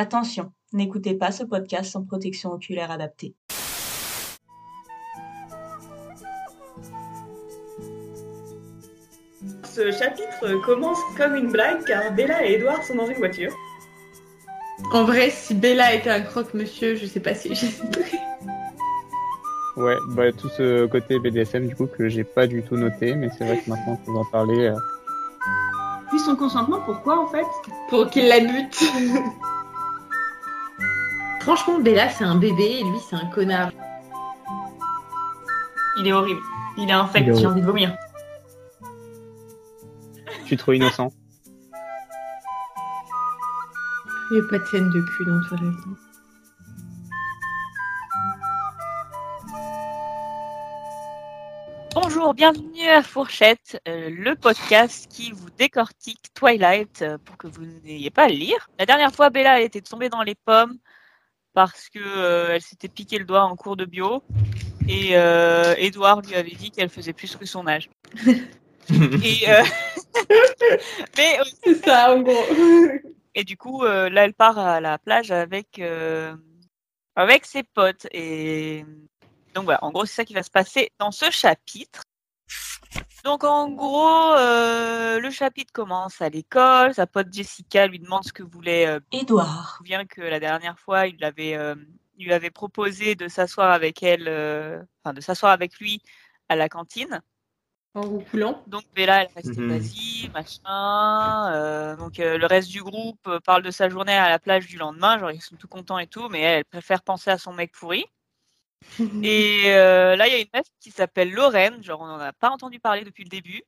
Attention, 0.00 0.52
n'écoutez 0.72 1.14
pas 1.14 1.32
ce 1.32 1.42
podcast 1.42 1.90
sans 1.90 2.04
protection 2.04 2.52
oculaire 2.52 2.92
adaptée. 2.92 3.34
Ce 9.64 9.90
chapitre 9.90 10.54
commence 10.64 11.00
comme 11.16 11.34
une 11.34 11.50
blague 11.50 11.82
car 11.84 12.12
Bella 12.12 12.46
et 12.46 12.52
Edouard 12.52 12.84
sont 12.84 12.94
dans 12.94 13.08
une 13.08 13.16
voiture. 13.16 13.50
En 14.92 15.02
vrai, 15.02 15.30
si 15.30 15.52
Bella 15.56 15.92
était 15.92 16.10
un 16.10 16.20
croque-monsieur, 16.20 16.94
je 16.94 17.04
sais 17.04 17.18
pas 17.18 17.34
si 17.34 17.52
j'hésiterais. 17.56 18.20
Ouais, 19.76 19.96
bah 20.10 20.30
tout 20.30 20.48
ce 20.48 20.86
côté 20.86 21.18
BDSM 21.18 21.66
du 21.66 21.74
coup 21.74 21.86
que 21.88 22.08
j'ai 22.08 22.22
pas 22.22 22.46
du 22.46 22.62
tout 22.62 22.76
noté, 22.76 23.16
mais 23.16 23.30
c'est 23.36 23.44
vrai 23.44 23.60
que 23.60 23.68
maintenant 23.68 23.96
que 23.96 24.08
vous 24.08 24.16
en 24.16 24.24
parlez. 24.26 24.66
euh, 24.68 24.76
Puis 26.10 26.20
son 26.20 26.36
consentement, 26.36 26.82
pourquoi 26.86 27.18
en 27.20 27.26
fait? 27.26 27.46
Pour 27.90 28.08
qu'il 28.10 28.28
la 28.28 28.38
bute. 28.38 28.80
Franchement, 31.40 31.78
Bella, 31.78 32.08
c'est 32.10 32.24
un 32.24 32.36
bébé 32.36 32.80
et 32.80 32.84
lui, 32.84 32.98
c'est 33.08 33.16
un 33.16 33.26
connard. 33.26 33.70
Il 35.98 36.06
est 36.06 36.12
horrible. 36.12 36.40
Il 36.76 36.88
est 36.88 36.92
infect, 36.92 37.34
j'ai 37.34 37.46
envie 37.46 37.60
de 37.60 37.66
vomir. 37.66 37.96
Je 40.40 40.46
suis 40.46 40.56
trop 40.56 40.72
innocent. 40.72 41.10
Il 44.30 44.34
n'y 44.34 44.40
a 44.40 44.48
pas 44.50 44.58
de 44.58 44.64
scène 44.66 44.90
de 44.90 45.00
cul 45.00 45.24
dans 45.24 45.40
Twilight. 45.48 45.78
hein. 45.86 45.96
Bonjour, 51.94 52.34
bienvenue 52.34 52.86
à 52.88 53.02
Fourchette, 53.02 53.80
euh, 53.88 54.10
le 54.10 54.34
podcast 54.36 55.08
qui 55.10 55.32
vous 55.32 55.48
décortique 55.58 56.20
Twilight 56.34 57.02
euh, 57.02 57.18
pour 57.24 57.36
que 57.36 57.46
vous 57.46 57.64
n'ayez 57.84 58.10
pas 58.10 58.24
à 58.24 58.28
le 58.28 58.34
lire. 58.34 58.68
La 58.78 58.86
dernière 58.86 59.12
fois, 59.12 59.30
Bella 59.30 59.60
était 59.60 59.80
tombée 59.80 60.08
dans 60.08 60.22
les 60.22 60.34
pommes 60.34 60.76
parce 61.58 61.88
que 61.88 61.98
euh, 61.98 62.54
elle 62.54 62.62
s'était 62.62 62.86
piqué 62.86 63.18
le 63.18 63.24
doigt 63.24 63.42
en 63.42 63.56
cours 63.56 63.76
de 63.76 63.84
bio 63.84 64.22
et 64.88 65.16
euh, 65.16 65.74
Edouard 65.76 66.20
lui 66.20 66.36
avait 66.36 66.54
dit 66.54 66.70
qu'elle 66.70 66.88
faisait 66.88 67.12
plus 67.12 67.34
que 67.34 67.46
son 67.46 67.66
âge. 67.66 67.90
et, 68.24 69.50
euh, 69.50 69.64
mais, 71.16 71.40
euh, 71.40 71.44
C'est 71.64 71.84
ça, 71.84 72.14
en 72.14 72.20
gros. 72.20 72.44
et 73.34 73.42
du 73.42 73.56
coup, 73.56 73.82
euh, 73.82 74.08
là, 74.08 74.26
elle 74.26 74.34
part 74.34 74.56
à 74.56 74.80
la 74.80 74.98
plage 74.98 75.32
avec 75.32 75.80
euh, 75.80 76.32
avec 77.16 77.44
ses 77.44 77.64
potes 77.64 78.06
et 78.12 78.84
donc 79.52 79.64
voilà, 79.64 79.82
en 79.82 79.90
gros, 79.90 80.06
c'est 80.06 80.14
ça 80.14 80.24
qui 80.24 80.34
va 80.34 80.44
se 80.44 80.50
passer 80.52 80.92
dans 81.00 81.10
ce 81.10 81.28
chapitre. 81.32 82.04
Donc 83.28 83.44
en 83.44 83.68
gros, 83.68 84.32
euh, 84.38 85.20
le 85.20 85.30
chapitre 85.30 85.70
commence 85.70 86.22
à 86.22 86.30
l'école. 86.30 86.94
Sa 86.94 87.06
pote 87.06 87.30
Jessica 87.30 87.86
lui 87.86 87.98
demande 87.98 88.24
ce 88.24 88.32
que 88.32 88.42
voulait. 88.42 88.86
Euh, 88.86 89.00
Édouard. 89.12 89.46
je 89.46 89.52
me 89.60 89.76
souviens 89.76 90.06
que 90.06 90.22
la 90.22 90.40
dernière 90.40 90.78
fois, 90.78 91.08
il 91.08 91.22
avait, 91.22 91.54
euh, 91.54 91.74
il 92.16 92.24
lui 92.24 92.32
avait 92.32 92.48
proposé 92.50 93.16
de 93.16 93.28
s'asseoir 93.28 93.70
avec 93.70 94.02
elle, 94.02 94.28
euh, 94.28 94.82
enfin 95.04 95.12
de 95.12 95.20
s'asseoir 95.20 95.52
avec 95.52 95.78
lui 95.78 96.00
à 96.48 96.56
la 96.56 96.70
cantine. 96.70 97.20
En 97.92 98.00
roucoulant. 98.00 98.62
Donc 98.66 98.84
Bella, 98.94 99.24
elle 99.24 99.30
reste 99.36 99.58
Mhm. 99.58 99.68
vas-y, 99.68 100.30
machin. 100.32 101.52
euh, 101.52 101.96
donc 101.96 102.20
euh, 102.20 102.38
le 102.38 102.46
reste 102.46 102.70
du 102.70 102.82
groupe 102.82 103.20
euh, 103.26 103.40
parle 103.40 103.62
de 103.62 103.70
sa 103.70 103.90
journée 103.90 104.16
à 104.16 104.30
la 104.30 104.38
plage 104.38 104.66
du 104.68 104.78
lendemain, 104.78 105.18
genre 105.18 105.32
ils 105.32 105.42
sont 105.42 105.56
tout 105.56 105.68
contents 105.68 105.98
et 105.98 106.06
tout, 106.06 106.30
mais 106.30 106.40
elle, 106.40 106.56
elle 106.60 106.64
préfère 106.64 107.02
penser 107.02 107.28
à 107.30 107.36
son 107.36 107.52
mec 107.52 107.72
pourri. 107.72 108.06
Et 109.22 109.64
euh, 109.66 110.16
là, 110.16 110.26
il 110.26 110.32
y 110.32 110.36
a 110.36 110.40
une 110.40 110.48
meuf 110.54 110.66
qui 110.80 110.90
s'appelle 110.90 111.32
Lorraine, 111.32 111.82
genre 111.82 112.00
on 112.00 112.06
n'en 112.06 112.20
a 112.20 112.32
pas 112.32 112.50
entendu 112.50 112.80
parler 112.80 113.04
depuis 113.04 113.24
le 113.24 113.28
début, 113.28 113.62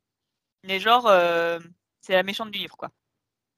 mais 0.64 0.80
genre 0.80 1.06
euh, 1.06 1.58
c'est 2.00 2.12
la 2.12 2.22
méchante 2.22 2.50
du 2.50 2.58
livre 2.58 2.76
quoi. 2.76 2.90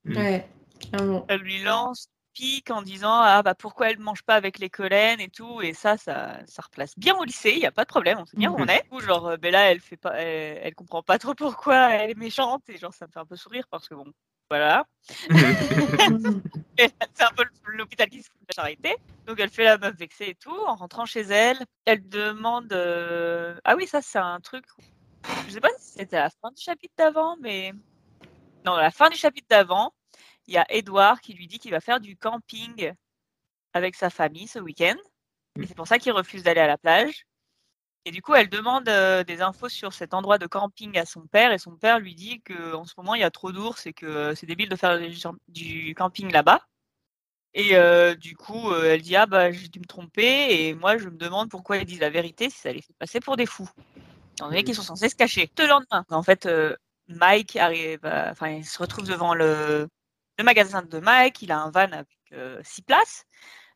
Ouais, 0.06 0.48
clairement. 0.80 1.24
Elle 1.28 1.40
lui 1.40 1.62
lance 1.62 2.08
pique 2.32 2.70
en 2.70 2.82
disant 2.82 3.12
ah 3.12 3.42
bah 3.42 3.54
pourquoi 3.54 3.90
elle 3.90 3.98
mange 3.98 4.22
pas 4.22 4.34
avec 4.34 4.58
les 4.58 4.70
collènes 4.70 5.20
et 5.20 5.28
tout? 5.28 5.60
Et 5.60 5.74
ça 5.74 5.96
ça 5.98 6.40
ça 6.46 6.62
replace 6.62 6.98
bien 6.98 7.14
au 7.16 7.24
lycée 7.24 7.52
il 7.52 7.58
y 7.58 7.66
a 7.66 7.72
pas 7.72 7.84
de 7.84 7.88
problème 7.88 8.18
on 8.18 8.24
sait 8.24 8.38
bien 8.38 8.50
où 8.50 8.56
on 8.58 8.66
est 8.68 8.84
ou 8.90 9.00
genre 9.00 9.26
euh, 9.26 9.36
Bella 9.36 9.70
elle 9.70 9.80
fait 9.80 9.98
pas 9.98 10.14
elle, 10.14 10.58
elle 10.62 10.74
comprend 10.74 11.02
pas 11.02 11.18
trop 11.18 11.34
pourquoi 11.34 11.90
elle 11.92 12.10
est 12.10 12.14
méchante 12.14 12.62
et 12.70 12.78
genre 12.78 12.94
ça 12.94 13.06
me 13.06 13.12
fait 13.12 13.20
un 13.20 13.26
peu 13.26 13.36
sourire 13.36 13.66
parce 13.70 13.86
que 13.86 13.94
bon 13.94 14.10
voilà 14.52 14.86
c'est 16.78 17.24
un 17.24 17.32
peu 17.36 17.44
l'hôpital 17.66 18.08
qui 18.08 18.22
se 18.22 18.28
fout 18.28 18.40
de 18.40 18.46
la 18.56 18.62
charité 18.62 18.96
donc 19.26 19.40
elle 19.40 19.50
fait 19.50 19.64
la 19.64 19.78
meuf 19.78 19.96
vexée 19.96 20.28
et 20.28 20.34
tout 20.34 20.56
en 20.66 20.74
rentrant 20.74 21.06
chez 21.06 21.22
elle 21.22 21.58
elle 21.84 22.08
demande 22.08 22.72
euh, 22.72 23.58
ah 23.64 23.76
oui 23.76 23.86
ça 23.86 24.02
c'est 24.02 24.18
un 24.18 24.40
truc 24.40 24.64
je 25.46 25.52
sais 25.52 25.60
pas 25.60 25.70
si 25.78 25.92
c'était 25.98 26.16
à 26.16 26.24
la 26.24 26.30
fin 26.30 26.50
du 26.50 26.62
chapitre 26.62 26.94
d'avant 26.96 27.36
mais 27.40 27.72
non 28.64 28.74
à 28.74 28.82
la 28.82 28.90
fin 28.90 29.08
du 29.08 29.16
chapitre 29.16 29.46
d'avant 29.48 29.92
il 30.46 30.54
y 30.54 30.58
a 30.58 30.66
Edouard 30.70 31.20
qui 31.20 31.34
lui 31.34 31.46
dit 31.46 31.58
qu'il 31.58 31.70
va 31.70 31.80
faire 31.80 32.00
du 32.00 32.16
camping 32.16 32.92
avec 33.72 33.94
sa 33.96 34.10
famille 34.10 34.48
ce 34.48 34.58
week-end. 34.58 34.96
Et 35.60 35.66
c'est 35.66 35.74
pour 35.74 35.86
ça 35.86 35.98
qu'il 35.98 36.12
refuse 36.12 36.42
d'aller 36.42 36.60
à 36.60 36.66
la 36.66 36.78
plage. 36.78 37.26
Et 38.04 38.10
du 38.10 38.20
coup, 38.20 38.34
elle 38.34 38.48
demande 38.48 38.88
euh, 38.88 39.22
des 39.22 39.42
infos 39.42 39.68
sur 39.68 39.92
cet 39.92 40.12
endroit 40.12 40.38
de 40.38 40.46
camping 40.46 40.98
à 40.98 41.06
son 41.06 41.26
père. 41.26 41.52
Et 41.52 41.58
son 41.58 41.76
père 41.76 42.00
lui 42.00 42.14
dit 42.14 42.42
qu'en 42.42 42.84
ce 42.84 42.94
moment, 42.96 43.14
il 43.14 43.20
y 43.20 43.24
a 43.24 43.30
trop 43.30 43.52
d'ours 43.52 43.86
et 43.86 43.92
que 43.92 44.06
euh, 44.06 44.34
c'est 44.34 44.46
débile 44.46 44.68
de 44.68 44.76
faire 44.76 44.98
du- 45.48 45.94
camping 45.94 46.30
là-bas. 46.32 46.60
Et 47.54 47.76
euh, 47.76 48.14
du 48.16 48.36
coup, 48.36 48.70
euh, 48.70 48.94
elle 48.94 49.02
dit 49.02 49.16
Ah, 49.16 49.26
bah, 49.26 49.52
j'ai 49.52 49.68
dû 49.68 49.78
me 49.80 49.86
tromper. 49.86 50.66
Et 50.68 50.74
moi, 50.74 50.98
je 50.98 51.08
me 51.08 51.16
demande 51.16 51.50
pourquoi 51.50 51.76
ils 51.78 51.84
disent 51.84 52.00
la 52.00 52.10
vérité 52.10 52.50
si 52.50 52.58
ça 52.58 52.72
les 52.72 52.82
fait 52.82 52.94
passer 52.98 53.20
pour 53.20 53.36
des 53.36 53.46
fous. 53.46 53.68
Étant 54.34 54.48
donné 54.48 54.64
qu'ils 54.64 54.74
sont 54.74 54.82
censés 54.82 55.08
se 55.08 55.16
cacher. 55.16 55.50
Le 55.58 55.66
lendemain, 55.66 56.04
en 56.10 56.22
fait, 56.22 56.48
Mike 57.08 57.56
arrive, 57.56 58.00
enfin, 58.04 58.50
il 58.50 58.64
se 58.66 58.78
retrouve 58.78 59.06
devant 59.06 59.34
le, 59.34 59.88
le 60.38 60.44
magasin 60.44 60.82
de 60.82 60.98
Mike, 61.00 61.42
il 61.42 61.52
a 61.52 61.60
un 61.60 61.70
van 61.70 61.90
avec 61.92 62.08
six 62.64 62.82
places. 62.82 63.24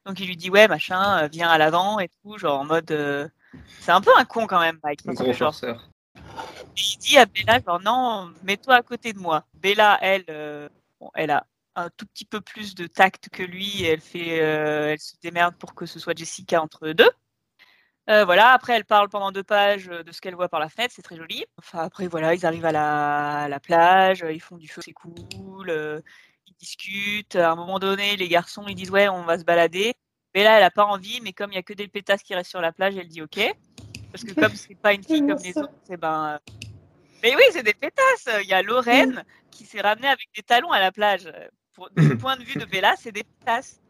Donc 0.06 0.20
il 0.20 0.26
lui 0.28 0.36
dit 0.36 0.50
ouais 0.50 0.69
machin, 0.69 1.28
viens 1.28 1.50
à 1.50 1.59
l'avant 1.59 2.00
et 2.00 2.09
tout, 2.22 2.38
genre 2.38 2.60
en 2.60 2.65
mode 2.65 3.31
c'est 3.81 3.93
un 3.93 4.00
peu 4.00 4.11
un 4.17 4.25
con 4.25 4.47
quand 4.47 4.61
même 4.61 4.78
Mike. 4.83 5.06
Gros 5.06 5.33
genre, 5.33 5.55
forceur. 5.55 5.89
il 6.77 6.99
dit 6.99 7.19
à 7.19 7.27
Bella 7.27 7.61
genre 7.65 7.81
non, 7.81 8.33
mets-toi 8.43 8.75
à 8.75 8.83
côté 8.83 9.12
de 9.12 9.19
moi. 9.19 9.44
Bella 9.55 9.99
elle 10.00 10.25
euh, 10.28 10.69
bon, 11.00 11.11
elle 11.15 11.31
a 11.31 11.47
un 11.75 11.91
tout 11.91 12.06
petit 12.06 12.25
peu 12.25 12.41
plus 12.41 12.75
de 12.75 12.87
tact 12.87 13.28
que 13.28 13.43
lui, 13.43 13.84
elle 13.84 14.00
fait 14.00 14.41
euh, 14.41 14.93
elle 14.93 14.99
se 14.99 15.15
démerde 15.22 15.56
pour 15.56 15.75
que 15.75 15.87
ce 15.87 15.99
soit 15.99 16.16
Jessica 16.16 16.61
entre 16.62 16.87
eux 16.87 16.95
deux. 16.95 17.11
Euh, 18.09 18.25
voilà, 18.25 18.50
après 18.50 18.75
elle 18.75 18.84
parle 18.84 19.09
pendant 19.09 19.33
deux 19.33 19.43
pages 19.43 19.87
de 19.87 20.12
ce 20.12 20.21
qu'elle 20.21 20.37
voit 20.37 20.49
par 20.49 20.61
la 20.61 20.69
fenêtre, 20.69 20.93
c'est 20.95 21.03
très 21.03 21.16
joli. 21.16 21.45
Enfin 21.59 21.81
après 21.81 22.06
voilà, 22.06 22.34
ils 22.34 22.47
arrivent 22.47 22.66
à 22.66 22.72
la, 22.72 23.43
à 23.43 23.49
la 23.49 23.61
plage, 23.61 24.25
ils 24.31 24.41
font 24.41 24.56
du 24.56 24.69
feu, 24.69 24.81
c'est 24.84 24.93
cool, 24.93 26.03
ils 26.47 26.55
discutent. 26.59 27.37
À 27.37 27.50
un 27.53 27.56
moment 27.56 27.78
donné, 27.78 28.16
les 28.16 28.28
garçons 28.28 28.65
ils 28.69 28.75
disent 28.75 28.91
ouais 28.91 29.09
on 29.09 29.22
va 29.25 29.39
se 29.39 29.45
balader. 29.45 29.95
Bella 30.36 30.58
elle 30.58 30.64
a 30.64 30.70
pas 30.70 30.84
envie, 30.84 31.22
mais 31.22 31.32
comme 31.32 31.50
il 31.50 31.54
y 31.54 31.58
a 31.58 31.62
que 31.62 31.72
des 31.72 31.88
pétasses 31.88 32.22
qui 32.22 32.34
restent 32.34 32.50
sur 32.50 32.60
la 32.60 32.70
plage, 32.70 32.94
elle 32.94 33.08
dit 33.08 33.22
ok. 33.22 33.41
Parce 34.12 34.22
que 34.22 34.38
comme 34.38 34.54
c'est 34.54 34.74
pas 34.74 34.92
une 34.92 35.02
fille 35.02 35.26
comme 35.26 35.38
les 35.42 35.56
autres, 35.56 35.72
c'est 35.84 35.97
ben. 35.97 36.34
euh, 36.34 36.52
Mais 37.22 37.34
oui, 37.34 37.42
c'est 37.52 37.62
des 37.62 37.72
pétasses. 37.72 38.28
Il 38.42 38.48
y 38.48 38.52
a 38.52 38.60
Lorraine 38.60 39.24
qui 39.50 39.64
s'est 39.64 39.80
ramenée 39.80 40.08
avec 40.08 40.28
des 40.36 40.42
talons 40.42 40.72
à 40.72 40.78
la 40.78 40.92
plage. 40.92 41.32
Pour, 41.72 41.88
du 41.97 42.19
point 42.19 42.36
de 42.36 42.42
vue 42.42 42.60
de 42.60 42.66
Bella, 42.66 42.97
c'est 42.98 43.12
des 43.12 43.24
pétasses. 43.24 43.80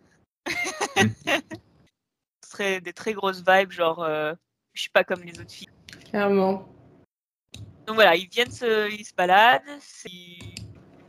Ce 2.44 2.50
serait 2.52 2.80
des 2.80 2.92
très 2.92 3.12
grosses 3.12 3.42
vibes, 3.44 3.72
genre 3.72 4.04
euh, 4.04 4.32
je 4.72 4.82
suis 4.82 4.90
pas 4.90 5.02
comme 5.02 5.24
les 5.24 5.40
autres 5.40 5.50
filles. 5.50 5.70
Clairement. 6.10 6.68
Donc 7.88 7.96
voilà, 7.96 8.14
ils 8.14 8.28
viennent 8.28 8.52
se, 8.52 8.88
ils 8.92 9.04
se 9.04 9.14
baladent, 9.14 9.62
ils 10.04 10.54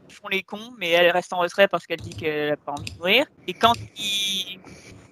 font 0.09 0.29
les 0.29 0.41
cons, 0.41 0.73
mais 0.79 0.89
elle 0.89 1.11
reste 1.11 1.31
en 1.31 1.37
retrait 1.37 1.67
parce 1.67 1.85
qu'elle 1.85 2.01
dit 2.01 2.15
qu'elle 2.15 2.53
a 2.53 2.57
pas 2.57 2.71
envie 2.71 2.91
de 2.91 2.97
mourir. 2.97 3.27
Et 3.45 3.53
quand 3.53 3.73
ils, 3.97 4.59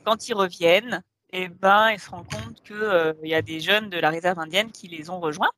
quand 0.05 0.27
ils 0.29 0.33
reviennent, 0.33 1.01
eh 1.31 1.49
ben, 1.49 1.91
ils 1.91 1.99
se 1.99 2.09
rendent 2.09 2.29
compte 2.31 2.61
que 2.63 2.73
euh, 2.73 3.13
y 3.23 3.33
a 3.33 3.41
des 3.41 3.59
jeunes 3.59 3.89
de 3.89 3.97
la 3.99 4.09
réserve 4.09 4.39
indienne 4.39 4.71
qui 4.71 4.87
les 4.87 5.09
ont 5.09 5.19
rejoints. 5.19 5.49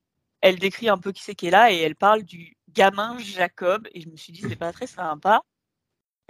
Elle 0.42 0.58
décrit 0.58 0.90
un 0.90 0.98
peu 0.98 1.12
qui 1.12 1.24
c'est 1.24 1.36
qui 1.36 1.48
est 1.48 1.52
là 1.52 1.72
et 1.72 1.78
elle 1.82 1.96
parle 1.96 2.24
du 2.24 2.56
gamin 2.74 3.18
Jacob. 3.20 3.88
Et 3.94 4.02
je 4.02 4.10
me 4.10 4.16
suis 4.16 4.32
dit 4.34 4.42
c'est 4.48 4.56
pas 4.56 4.72
très 4.72 4.88
sympa. 4.88 5.42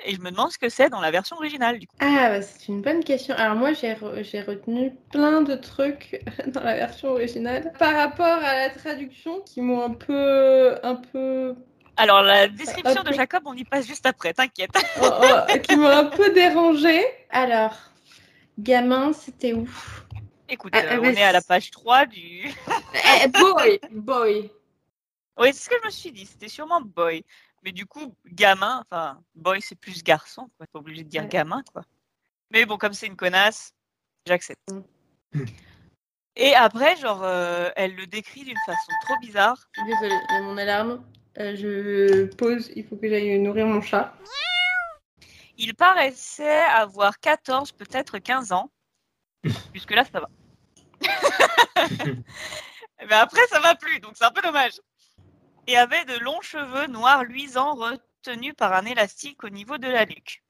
Et 0.06 0.14
je 0.16 0.22
me 0.22 0.30
demande 0.30 0.52
ce 0.52 0.60
que 0.60 0.70
c'est 0.70 0.90
dans 0.90 1.02
la 1.02 1.10
version 1.12 1.38
originale 1.38 1.80
du 1.80 1.88
coup. 1.88 1.96
Ah, 2.00 2.30
bah, 2.30 2.42
c'est 2.42 2.68
une 2.68 2.82
bonne 2.82 3.04
question. 3.04 3.34
Alors 3.36 3.56
moi, 3.56 3.74
j'ai 3.74 3.94
re- 3.94 4.24
j'ai 4.24 4.42
retenu 4.42 4.94
plein 5.12 5.42
de 5.42 5.56
trucs 5.56 6.24
dans 6.48 6.64
la 6.64 6.76
version 6.76 7.10
originale 7.10 7.74
par 7.80 7.96
rapport 7.96 8.26
à 8.26 8.56
la 8.56 8.70
traduction 8.70 9.42
qui 9.42 9.62
m'ont 9.62 9.82
un 9.84 9.94
peu, 9.94 10.76
un 10.84 10.96
peu, 10.96 11.56
Alors 11.98 12.22
la 12.22 12.48
description 12.48 13.02
de 13.04 13.12
Jacob, 13.12 13.42
on 13.46 13.54
y 13.56 13.64
passe 13.64 13.88
juste 13.88 14.06
après, 14.06 14.34
t'inquiète. 14.34 14.70
oh, 15.02 15.10
oh, 15.22 15.58
qui 15.64 15.76
m'ont 15.76 15.88
un 15.88 16.06
peu 16.06 16.32
dérangé. 16.32 17.02
Alors, 17.32 17.76
gamin, 18.60 19.14
c'était 19.14 19.54
où? 19.54 19.68
Écoute, 20.50 20.74
Ah, 20.76 20.80
euh, 20.84 20.90
ah, 20.92 21.00
on 21.02 21.06
est 21.06 21.24
à 21.24 21.32
la 21.32 21.42
page 21.42 21.72
3 21.72 22.06
du. 22.06 22.50
Eh, 23.24 23.28
Boy, 23.28 23.80
boy. 23.92 24.52
Oui, 25.40 25.50
c'est 25.54 25.64
ce 25.66 25.70
que 25.70 25.76
je 25.82 25.86
me 25.86 25.92
suis 25.92 26.12
dit. 26.12 26.26
C'était 26.26 26.48
sûrement 26.48 26.82
boy. 26.82 27.24
Mais 27.64 27.72
du 27.72 27.86
coup, 27.86 28.16
gamin, 28.26 28.84
enfin, 28.90 29.20
boy, 29.36 29.62
c'est 29.62 29.76
plus 29.76 30.04
garçon. 30.04 30.50
Quoi. 30.58 30.68
T'es 30.68 30.78
obligé 30.78 31.04
de 31.04 31.10
dire 31.10 31.24
Ouais. 31.24 31.30
gamin, 31.30 31.64
quoi. 31.74 31.84
Mais 32.52 32.66
bon, 32.66 32.78
comme 32.78 32.94
c'est 32.94 33.08
une 33.08 33.16
connasse, 33.16 33.74
j'accepte. 34.26 34.62
Mm. 34.72 34.82
Et 36.40 36.54
après, 36.54 36.96
genre, 36.98 37.24
euh, 37.24 37.70
elle 37.76 37.96
le 37.96 38.06
décrit 38.06 38.44
d'une 38.44 38.58
façon 38.66 38.92
trop 39.02 39.18
bizarre. 39.20 39.58
Désolée, 39.86 40.16
il 40.30 40.34
y 40.34 40.38
a 40.38 40.42
mon 40.42 40.58
alarme. 40.58 41.04
Euh, 41.40 41.56
je 41.56 42.26
pose, 42.36 42.72
il 42.76 42.86
faut 42.86 42.96
que 42.96 43.10
j'aille 43.10 43.40
nourrir 43.40 43.66
mon 43.66 43.82
chat. 43.82 44.16
Il 45.58 45.76
paraissait 45.76 46.62
avoir 46.62 47.20
14, 47.20 47.72
peut-être 47.72 48.20
15 48.20 48.52
ans. 48.52 48.72
Puisque 49.72 49.92
là, 49.92 50.06
ça 50.06 50.20
va. 50.20 50.30
Mais 53.08 53.16
après, 53.16 53.46
ça 53.48 53.60
va 53.60 53.76
plus, 53.76 54.00
donc 54.00 54.14
c'est 54.16 54.26
un 54.26 54.32
peu 54.32 54.42
dommage. 54.42 54.80
Et 55.68 55.78
avait 55.78 56.06
de 56.06 56.18
longs 56.20 56.42
cheveux 56.42 56.88
noirs 56.88 57.24
luisants 57.24 57.76
retenus 57.76 58.54
par 58.56 58.74
un 58.74 58.86
élastique 58.86 59.44
au 59.44 59.50
niveau 59.50 59.78
de 59.78 59.88
la 59.88 60.06
nuque. 60.06 60.44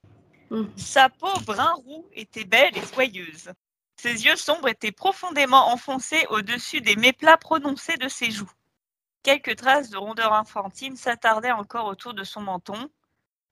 Mhm. 0.50 0.72
Sa 0.78 1.10
peau 1.10 1.40
brun 1.46 1.74
roux 1.74 2.08
était 2.14 2.46
belle 2.46 2.78
et 2.78 2.86
soyeuse. 2.86 3.52
Ses 4.00 4.26
yeux 4.26 4.36
sombres 4.36 4.70
étaient 4.70 4.92
profondément 4.92 5.72
enfoncés 5.72 6.26
au-dessus 6.30 6.82
des 6.82 6.96
méplats 6.96 7.38
prononcés 7.38 7.98
de 7.98 8.08
ses 8.08 8.32
joues. 8.32 8.52
Quelques 9.24 9.56
traces 9.56 9.90
de 9.90 9.98
rondeur 9.98 10.34
infantile 10.34 10.96
s'attardaient 10.98 11.52
encore 11.52 11.88
autour 11.88 12.14
de 12.14 12.24
son 12.24 12.42
menton. 12.42 12.90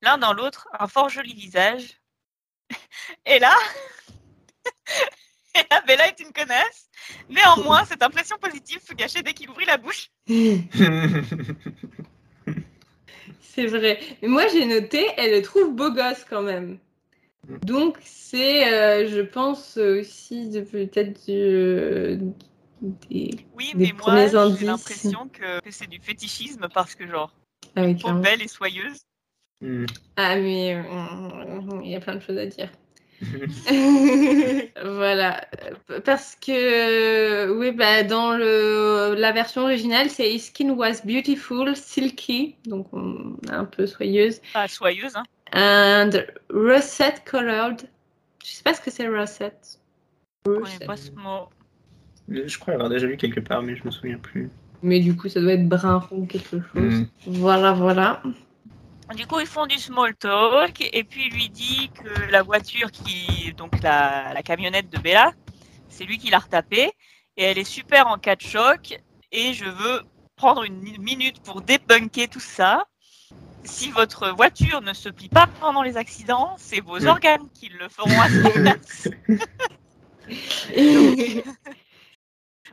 L'un 0.02 0.18
dans 0.18 0.32
l'autre, 0.32 0.68
un 0.78 0.86
fort 0.88 1.08
joli 1.08 1.34
visage. 1.34 2.00
Et 3.26 3.38
là, 3.38 3.54
et 5.54 5.62
là, 5.70 5.80
Bella 5.86 6.08
est 6.08 6.20
une 6.20 6.32
connasse. 6.32 6.88
Néanmoins, 7.30 7.84
cette 7.84 8.02
impression 8.02 8.36
positive 8.38 8.80
fut 8.84 8.94
gâchée 8.94 9.22
dès 9.22 9.32
qu'il 9.32 9.48
ouvrit 9.50 9.64
la 9.64 9.76
bouche. 9.78 10.10
C'est 13.40 13.66
vrai. 13.66 13.98
Mais 14.22 14.28
moi, 14.28 14.46
j'ai 14.48 14.66
noté, 14.66 15.06
elle 15.16 15.30
le 15.32 15.42
trouve 15.42 15.74
beau 15.74 15.90
gosse 15.90 16.24
quand 16.28 16.42
même. 16.42 16.78
Donc, 17.62 17.96
c'est, 18.02 18.72
euh, 18.72 19.08
je 19.08 19.20
pense, 19.20 19.76
aussi 19.76 20.48
de 20.48 20.60
peut-être 20.60 21.24
du- 21.26 21.32
euh, 21.32 22.18
des. 22.82 23.30
Oui, 23.54 23.72
Des 23.74 23.86
mais 23.86 23.92
moi, 23.92 24.26
j'ai 24.26 24.66
l'impression 24.66 25.28
que, 25.28 25.60
que 25.60 25.70
c'est 25.70 25.86
du 25.86 26.00
fétichisme 26.00 26.68
parce 26.72 26.94
que, 26.94 27.06
genre, 27.06 27.32
Ah, 27.76 27.82
oui, 27.82 27.94
belle 28.22 28.42
et 28.42 28.48
soyeuse. 28.48 28.98
Hmm. 29.62 29.86
Ah, 30.16 30.36
mais 30.36 30.74
euh, 30.74 31.80
il 31.82 31.90
y 31.90 31.94
a 31.94 32.00
plein 32.00 32.16
de 32.16 32.20
choses 32.20 32.38
à 32.38 32.46
dire. 32.46 32.70
voilà. 34.84 35.40
Parce 36.04 36.36
que, 36.36 37.50
oui, 37.58 37.72
bah, 37.72 38.02
dans 38.02 38.36
le, 38.36 39.14
la 39.16 39.32
version 39.32 39.62
originale, 39.62 40.10
c'est 40.10 40.30
His 40.32 40.40
skin 40.40 40.70
was 40.70 41.02
beautiful, 41.04 41.74
silky, 41.76 42.56
donc 42.66 42.86
on- 42.92 43.36
un 43.50 43.64
peu 43.64 43.86
soyeuse, 43.86 44.40
Pas 44.52 44.68
soyeuse, 44.68 45.16
hein. 45.16 45.22
and 45.54 46.10
russet 46.50 47.14
colored. 47.24 47.80
Je 48.44 48.50
sais 48.52 48.62
pas 48.62 48.74
ce 48.74 48.80
que 48.80 48.90
c'est 48.90 49.08
russet. 49.08 49.52
Je 50.46 50.52
connais 50.52 50.86
pas 50.86 50.96
ce 50.96 51.10
mot. 51.12 51.48
Je 52.28 52.58
crois 52.58 52.72
l'avoir 52.74 52.90
déjà 52.90 53.06
lu 53.06 53.16
quelque 53.16 53.40
part, 53.40 53.62
mais 53.62 53.76
je 53.76 53.84
me 53.84 53.90
souviens 53.90 54.18
plus. 54.18 54.50
Mais 54.82 55.00
du 55.00 55.16
coup, 55.16 55.28
ça 55.28 55.40
doit 55.40 55.52
être 55.52 55.68
brun 55.68 55.98
roux, 55.98 56.26
quelque 56.26 56.60
chose. 56.60 56.60
Hmm. 56.74 57.04
Voilà, 57.26 57.72
voilà. 57.72 58.22
Du 59.14 59.26
coup, 59.26 59.40
ils 59.40 59.46
font 59.46 59.66
du 59.66 59.78
small 59.78 60.14
talk 60.16 60.80
et 60.80 61.04
puis 61.04 61.26
il 61.28 61.32
lui 61.32 61.48
dit 61.48 61.90
que 61.90 62.30
la 62.30 62.42
voiture 62.42 62.90
qui, 62.90 63.52
donc 63.54 63.80
la, 63.82 64.32
la 64.34 64.42
camionnette 64.42 64.90
de 64.90 64.98
Bella, 64.98 65.32
c'est 65.88 66.04
lui 66.04 66.18
qui 66.18 66.28
l'a 66.28 66.38
retapée 66.38 66.90
et 67.36 67.44
elle 67.44 67.58
est 67.58 67.64
super 67.64 68.08
en 68.08 68.18
cas 68.18 68.36
de 68.36 68.42
choc 68.42 68.98
et 69.32 69.54
je 69.54 69.64
veux 69.64 70.02
prendre 70.34 70.64
une 70.64 70.80
minute 70.98 71.40
pour 71.42 71.62
débunker 71.62 72.28
tout 72.28 72.40
ça. 72.40 72.84
Si 73.64 73.90
votre 73.90 74.30
voiture 74.30 74.80
ne 74.82 74.92
se 74.92 75.08
plie 75.08 75.28
pas 75.28 75.46
pendant 75.60 75.82
les 75.82 75.96
accidents, 75.96 76.54
c'est 76.58 76.80
vos 76.80 77.00
Mm. 77.00 77.06
organes 77.06 77.48
qui 77.54 77.68
le 77.68 77.88
feront 77.88 78.20
à 78.20 78.28
sa 78.28 78.50
place. 78.50 79.08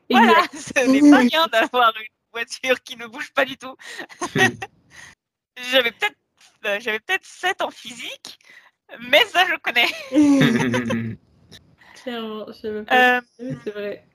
Voilà, 0.10 0.34
ce 0.54 0.88
n'est 0.88 1.10
pas 1.12 1.24
bien 1.24 1.48
d'avoir 1.48 1.94
une 1.98 2.08
voiture 2.32 2.82
qui 2.82 2.98
ne 2.98 3.06
bouge 3.08 3.32
pas 3.34 3.46
du 3.46 3.58
tout. 3.58 3.76
j'avais 5.72 5.92
peut-être 5.92 6.16
j'avais 6.64 7.00
peut-être 7.00 7.26
7 7.26 7.62
en 7.62 7.72
physique, 7.72 8.40
mais 9.10 9.24
ça 9.26 9.46
je 9.46 9.56
connais. 9.58 9.88
Clairement, 12.04 12.46
je 12.48 12.54
sais 12.54 12.72
même 12.72 12.86
pas. 12.86 13.18
Euh, 13.18 13.22
Oui, 13.40 13.58
c'est 13.64 13.72
vrai. 13.72 14.06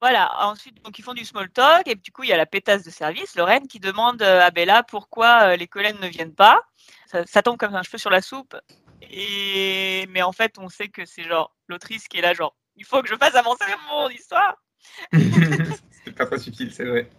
voilà, 0.00 0.46
ensuite 0.46 0.82
donc 0.82 0.98
ils 0.98 1.02
font 1.02 1.14
du 1.14 1.24
small 1.24 1.50
talk 1.50 1.88
et 1.88 1.94
du 1.94 2.12
coup 2.12 2.22
il 2.24 2.28
y 2.28 2.32
a 2.32 2.36
la 2.36 2.46
pétasse 2.46 2.82
de 2.84 2.90
service, 2.90 3.34
Lorraine, 3.36 3.66
qui 3.66 3.80
demande 3.80 4.22
euh, 4.22 4.40
à 4.40 4.50
Bella 4.50 4.82
pourquoi 4.82 5.52
euh, 5.52 5.56
les 5.56 5.66
collègues 5.66 6.00
ne 6.00 6.08
viennent 6.08 6.34
pas. 6.34 6.62
Ça, 7.06 7.24
ça 7.26 7.42
tombe 7.42 7.56
comme 7.56 7.74
un 7.74 7.82
cheveu 7.82 7.98
sur 7.98 8.10
la 8.10 8.20
soupe. 8.20 8.56
Et 9.02 10.06
mais 10.10 10.22
en 10.22 10.32
fait 10.32 10.58
on 10.58 10.68
sait 10.68 10.88
que 10.88 11.04
c'est 11.04 11.24
genre 11.24 11.54
l'autrice 11.68 12.08
qui 12.08 12.18
est 12.18 12.22
là 12.22 12.34
genre 12.34 12.54
il 12.76 12.84
faut 12.84 13.02
que 13.02 13.08
je 13.08 13.16
fasse 13.16 13.34
avancer 13.34 13.64
mon 13.90 14.08
histoire. 14.10 14.56
c'est 15.12 16.14
pas 16.14 16.26
très 16.26 16.38
subtil, 16.38 16.72
c'est 16.72 16.84
vrai. 16.84 17.10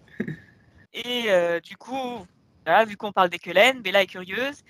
Et 0.93 1.25
euh, 1.31 1.59
du 1.59 1.75
coup, 1.77 2.25
vu 2.85 2.97
qu'on 2.97 3.11
parle 3.11 3.29
d'Ekelen, 3.29 3.81
Bella 3.81 4.03
est 4.03 4.07
curieuse 4.07 4.63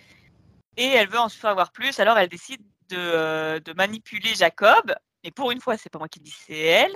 et 0.78 0.86
elle 0.86 1.10
veut 1.10 1.20
en 1.20 1.30
savoir 1.30 1.72
plus. 1.72 2.00
Alors 2.00 2.18
elle 2.18 2.30
décide 2.30 2.62
de, 2.90 2.98
euh, 2.98 3.60
de 3.60 3.74
manipuler 3.74 4.34
Jacob. 4.36 4.96
Et 5.24 5.32
pour 5.32 5.52
une 5.52 5.60
fois, 5.60 5.78
c'est 5.78 5.90
pas 5.90 6.00
moi 6.00 6.08
qui 6.08 6.20
le 6.20 6.26
dis, 6.26 6.38
c'est 6.46 6.58
elle. 6.58 6.96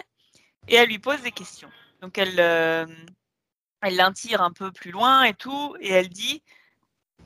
Et 0.68 0.76
elle 0.76 0.88
lui 0.88 1.00
pose 1.00 1.22
des 1.22 1.32
questions. 1.32 1.72
Donc 2.02 2.18
elle, 2.18 2.40
euh, 2.40 2.86
elle 3.82 3.96
l'intire 3.96 4.42
un 4.42 4.52
peu 4.52 4.72
plus 4.72 4.92
loin 4.92 5.24
et 5.24 5.34
tout. 5.34 5.76
Et 5.80 5.92
elle 5.92 6.10
dit 6.10 6.44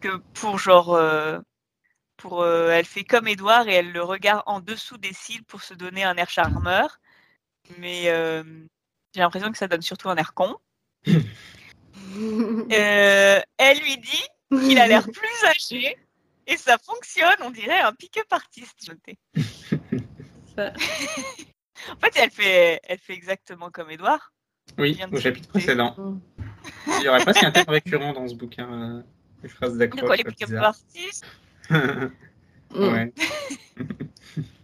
que 0.01 0.17
pour 0.33 0.57
genre, 0.57 0.93
euh, 0.93 1.39
pour, 2.17 2.45
elle 2.47 2.85
fait 2.85 3.03
comme 3.03 3.27
Edouard 3.27 3.67
et 3.67 3.73
elle 3.73 3.91
le 3.91 4.03
regarde 4.03 4.43
en 4.45 4.61
dessous 4.61 4.97
des 4.97 5.13
cils 5.13 5.43
pour 5.43 5.61
se 5.61 5.73
donner 5.73 6.03
un 6.03 6.15
air 6.15 6.29
charmeur. 6.29 6.99
Mais 7.77 8.03
j'ai 9.13 9.19
l'impression 9.19 9.51
que 9.51 9.57
ça 9.57 9.67
donne 9.67 9.81
surtout 9.81 10.09
un 10.09 10.15
air 10.15 10.33
con. 10.33 10.55
Euh, 12.71 13.41
elle 13.57 13.79
lui 13.79 13.97
dit 13.97 14.23
qu'il 14.51 14.79
a 14.79 14.87
l'air 14.87 15.03
plus 15.03 15.45
âgé 15.47 15.97
et 16.47 16.57
ça 16.57 16.77
fonctionne, 16.77 17.35
on 17.41 17.51
dirait 17.51 17.79
un 17.79 17.93
pick-up 17.93 18.27
artiste. 18.31 18.91
Ça. 20.55 20.73
En 21.91 21.99
fait, 21.99 22.13
elle 22.15 22.31
fait, 22.31 22.79
elle 22.83 22.97
fait 22.97 23.13
exactement 23.13 23.69
comme 23.69 23.91
Edouard. 23.91 24.33
Oui, 24.79 24.95
de 25.11 25.15
au 25.15 25.19
chapitre 25.19 25.49
précédent. 25.49 26.19
Il 26.99 27.03
y 27.03 27.09
aurait 27.09 27.19
presque 27.23 27.43
un 27.43 27.51
thème 27.51 27.65
récurrent 27.67 28.11
dans 28.13 28.27
ce 28.27 28.33
bouquin. 28.33 28.97
euh, 28.97 29.01
les 29.43 29.49
phrases 29.49 29.73
De 29.73 29.79
d'accroche. 29.79 30.05
quoi 30.05 30.15
les 30.15 30.23
pick-up 30.23 30.51
artistes? 30.53 31.25
Ouais. 32.73 33.13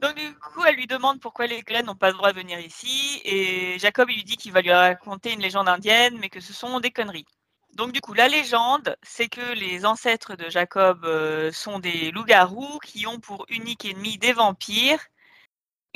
Donc 0.00 0.14
du 0.14 0.32
coup, 0.34 0.64
elle 0.64 0.76
lui 0.76 0.86
demande 0.86 1.20
pourquoi 1.20 1.46
les 1.46 1.62
Glen 1.62 1.86
n'ont 1.86 1.96
pas 1.96 2.10
le 2.10 2.16
droit 2.16 2.32
de 2.32 2.38
venir 2.38 2.60
ici 2.60 3.20
et 3.24 3.78
Jacob 3.78 4.08
lui 4.08 4.22
dit 4.22 4.36
qu'il 4.36 4.52
va 4.52 4.62
lui 4.62 4.72
raconter 4.72 5.32
une 5.32 5.40
légende 5.40 5.68
indienne, 5.68 6.18
mais 6.20 6.28
que 6.28 6.40
ce 6.40 6.52
sont 6.52 6.78
des 6.78 6.92
conneries. 6.92 7.26
Donc 7.74 7.92
du 7.92 8.00
coup, 8.00 8.14
la 8.14 8.28
légende, 8.28 8.96
c'est 9.02 9.28
que 9.28 9.54
les 9.54 9.84
ancêtres 9.86 10.36
de 10.36 10.48
Jacob 10.50 11.04
euh, 11.04 11.52
sont 11.52 11.80
des 11.80 12.10
loups-garous 12.12 12.78
qui 12.80 13.06
ont 13.06 13.20
pour 13.20 13.44
unique 13.48 13.84
ennemi 13.84 14.18
des 14.18 14.32
vampires, 14.32 15.04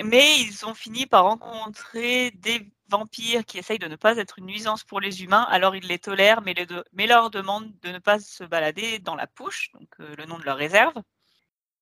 mais 0.02 0.40
ils 0.40 0.66
ont 0.66 0.74
fini 0.74 1.06
par 1.06 1.24
rencontrer 1.24 2.32
des 2.32 2.72
vampires 2.88 3.44
qui 3.44 3.58
essayent 3.58 3.78
de 3.78 3.88
ne 3.88 3.96
pas 3.96 4.16
être 4.16 4.38
une 4.38 4.46
nuisance 4.46 4.84
pour 4.84 5.00
les 5.00 5.22
humains, 5.22 5.46
alors 5.48 5.76
ils 5.76 5.86
les 5.86 5.98
tolèrent, 5.98 6.42
mais 6.42 7.06
leur 7.06 7.30
demandent 7.30 7.72
de 7.80 7.90
ne 7.90 7.98
pas 7.98 8.18
se 8.18 8.44
balader 8.44 8.98
dans 8.98 9.14
la 9.14 9.26
pouche, 9.26 9.70
donc 9.74 9.88
euh, 10.00 10.14
le 10.16 10.24
nom 10.26 10.38
de 10.38 10.44
leur 10.44 10.56
réserve. 10.56 10.94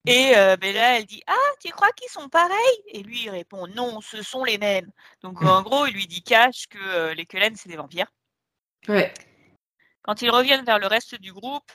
Et 0.06 0.32
euh, 0.36 0.56
Bella, 0.56 0.98
elle 0.98 1.04
dit 1.04 1.22
Ah, 1.26 1.50
tu 1.60 1.70
crois 1.70 1.92
qu'ils 1.92 2.10
sont 2.10 2.28
pareils? 2.28 2.82
Et 2.88 3.02
lui, 3.02 3.24
il 3.24 3.30
répond 3.30 3.66
Non, 3.68 4.00
ce 4.00 4.22
sont 4.22 4.44
les 4.44 4.58
mêmes. 4.58 4.90
Donc 5.22 5.42
en 5.42 5.62
gros, 5.62 5.86
il 5.86 5.94
lui 5.94 6.06
dit 6.06 6.22
cache 6.22 6.66
que 6.68 6.78
euh, 6.78 7.14
les 7.14 7.26
Kellen, 7.26 7.54
c'est 7.56 7.68
des 7.68 7.76
vampires. 7.76 8.10
Ouais. 8.88 9.12
Quand 10.02 10.22
ils 10.22 10.30
reviennent 10.30 10.64
vers 10.64 10.78
le 10.78 10.86
reste 10.86 11.16
du 11.16 11.32
groupe, 11.32 11.70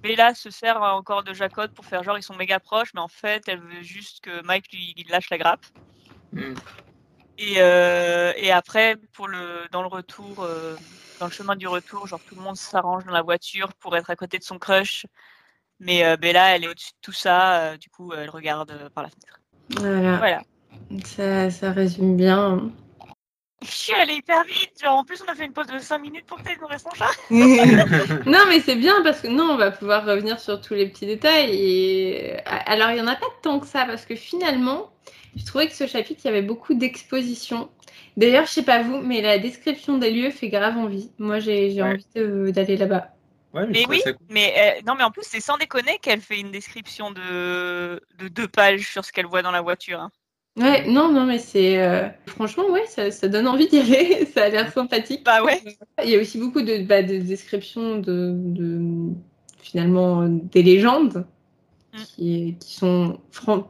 Bella 0.00 0.34
se 0.34 0.50
sert 0.50 0.80
encore 0.80 1.24
de 1.24 1.32
Jacob 1.32 1.72
pour 1.72 1.84
faire 1.84 2.02
genre 2.02 2.18
ils 2.18 2.22
sont 2.22 2.36
méga 2.36 2.60
proches, 2.60 2.92
mais 2.94 3.00
en 3.00 3.08
fait, 3.08 3.48
elle 3.48 3.60
veut 3.60 3.82
juste 3.82 4.20
que 4.20 4.42
Mike 4.42 4.70
lui 4.72 4.92
il 4.96 5.08
lâche 5.08 5.30
la 5.30 5.38
grappe. 5.38 5.64
Mm. 6.32 6.54
Et, 7.38 7.54
euh, 7.58 8.32
et 8.36 8.50
après, 8.50 8.96
pour 9.12 9.28
le, 9.28 9.66
dans 9.70 9.82
le 9.82 9.88
retour, 9.88 10.42
euh, 10.42 10.76
dans 11.20 11.26
le 11.26 11.32
chemin 11.32 11.56
du 11.56 11.68
retour, 11.68 12.06
genre 12.06 12.20
tout 12.28 12.34
le 12.34 12.40
monde 12.42 12.56
s'arrange 12.56 13.04
dans 13.04 13.12
la 13.12 13.22
voiture 13.22 13.72
pour 13.74 13.96
être 13.96 14.10
à 14.10 14.16
côté 14.16 14.38
de 14.38 14.44
son 14.44 14.58
crush. 14.58 15.06
Mais 15.80 16.04
euh, 16.04 16.16
Bella, 16.16 16.56
elle 16.56 16.64
est 16.64 16.68
au-dessus 16.68 16.90
de 16.90 16.98
tout 17.02 17.12
ça, 17.12 17.60
euh, 17.72 17.76
du 17.76 17.88
coup, 17.88 18.12
elle 18.12 18.30
regarde 18.30 18.70
euh, 18.70 18.88
par 18.90 19.04
la 19.04 19.10
fenêtre. 19.10 19.40
Voilà. 19.76 20.16
Voilà. 20.18 20.42
Ça, 21.04 21.50
ça 21.50 21.72
résume 21.72 22.16
bien. 22.16 22.70
Je 23.62 23.70
suis 23.70 23.92
allée 23.94 24.14
hyper 24.14 24.44
vite. 24.44 24.70
Genre, 24.82 24.96
en 24.96 25.04
plus, 25.04 25.22
on 25.26 25.30
a 25.30 25.34
fait 25.34 25.44
une 25.44 25.52
pause 25.52 25.66
de 25.66 25.78
5 25.78 25.98
minutes 25.98 26.26
pour 26.26 26.38
que 26.42 26.48
tu 26.48 26.58
nous 26.60 26.66
en 26.66 26.94
chat. 26.94 27.06
non, 28.26 28.38
mais 28.48 28.60
c'est 28.60 28.76
bien 28.76 29.02
parce 29.02 29.20
que 29.20 29.26
non, 29.28 29.44
on 29.50 29.56
va 29.56 29.70
pouvoir 29.72 30.04
revenir 30.06 30.38
sur 30.38 30.60
tous 30.60 30.74
les 30.74 30.88
petits 30.88 31.06
détails. 31.06 31.50
Et 31.52 32.36
alors, 32.46 32.90
il 32.92 32.98
y 32.98 33.00
en 33.00 33.08
a 33.08 33.16
pas 33.16 33.26
tant 33.42 33.58
que 33.58 33.66
ça 33.66 33.84
parce 33.84 34.04
que 34.06 34.14
finalement, 34.14 34.90
je 35.36 35.44
trouvais 35.44 35.66
que 35.66 35.74
ce 35.74 35.86
chapitre, 35.88 36.20
il 36.24 36.28
y 36.28 36.30
avait 36.30 36.42
beaucoup 36.42 36.74
d'expositions. 36.74 37.68
D'ailleurs, 38.16 38.46
je 38.46 38.52
sais 38.52 38.64
pas 38.64 38.82
vous, 38.82 38.98
mais 38.98 39.22
la 39.22 39.38
description 39.38 39.98
des 39.98 40.10
lieux 40.12 40.30
fait 40.30 40.48
grave 40.48 40.76
envie. 40.76 41.10
Moi, 41.18 41.40
j'ai 41.40 41.70
j'ai 41.70 41.82
Ouais. 41.82 41.98
envie 42.16 42.52
d'aller 42.52 42.76
là-bas. 42.76 43.10
Ouais, 43.58 43.66
mais, 43.66 43.86
oui, 43.88 44.02
cool. 44.02 44.16
mais 44.30 44.78
euh, 44.78 44.82
non, 44.86 44.94
mais 44.94 45.04
en 45.04 45.10
plus, 45.10 45.24
c'est 45.24 45.40
sans 45.40 45.56
déconner 45.58 45.98
qu'elle 45.98 46.20
fait 46.20 46.40
une 46.40 46.50
description 46.50 47.10
de, 47.10 48.00
de 48.18 48.28
deux 48.28 48.48
pages 48.48 48.88
sur 48.90 49.04
ce 49.04 49.12
qu'elle 49.12 49.26
voit 49.26 49.42
dans 49.42 49.50
la 49.52 49.60
voiture. 49.60 50.00
hein. 50.00 50.10
Ouais, 50.56 50.88
non, 50.88 51.12
non, 51.12 51.24
mais 51.24 51.38
c'est 51.38 51.78
euh, 51.80 52.08
franchement, 52.26 52.68
ouais, 52.70 52.84
ça, 52.86 53.10
ça 53.12 53.28
donne 53.28 53.46
envie 53.46 53.68
d'y 53.68 53.78
aller. 53.78 54.26
ça 54.34 54.44
a 54.44 54.48
l'air 54.48 54.72
sympathique. 54.72 55.24
Bah 55.24 55.42
ouais. 55.42 55.62
Il 56.02 56.10
y 56.10 56.16
a 56.16 56.20
aussi 56.20 56.38
beaucoup 56.38 56.62
de, 56.62 56.82
bah, 56.84 57.02
de 57.02 57.18
descriptions 57.18 57.98
de, 57.98 58.32
de 58.34 59.14
finalement 59.60 60.26
des 60.28 60.62
légendes. 60.62 61.26
qui, 61.92 62.56
qui 62.60 62.74
sont 62.74 63.20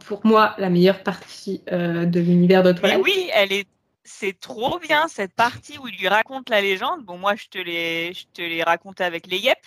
pour 0.06 0.20
moi 0.26 0.54
la 0.58 0.70
meilleure 0.70 1.02
partie 1.02 1.62
euh, 1.72 2.04
de 2.06 2.20
l'univers 2.20 2.62
de 2.62 2.72
Mais 2.72 2.78
Twilight. 2.80 3.02
oui, 3.02 3.30
elle 3.32 3.52
est. 3.52 3.66
C'est 4.10 4.40
trop 4.40 4.78
bien 4.78 5.06
cette 5.06 5.34
partie 5.34 5.76
où 5.78 5.86
il 5.86 5.94
lui 5.96 6.08
raconte 6.08 6.48
la 6.48 6.62
légende. 6.62 7.04
Bon, 7.04 7.18
moi, 7.18 7.34
je 7.36 7.46
te 7.48 7.58
l'ai, 7.58 8.12
je 8.14 8.24
te 8.32 8.40
l'ai 8.40 8.62
raconté 8.62 9.04
avec 9.04 9.26
les 9.26 9.36
yep, 9.38 9.58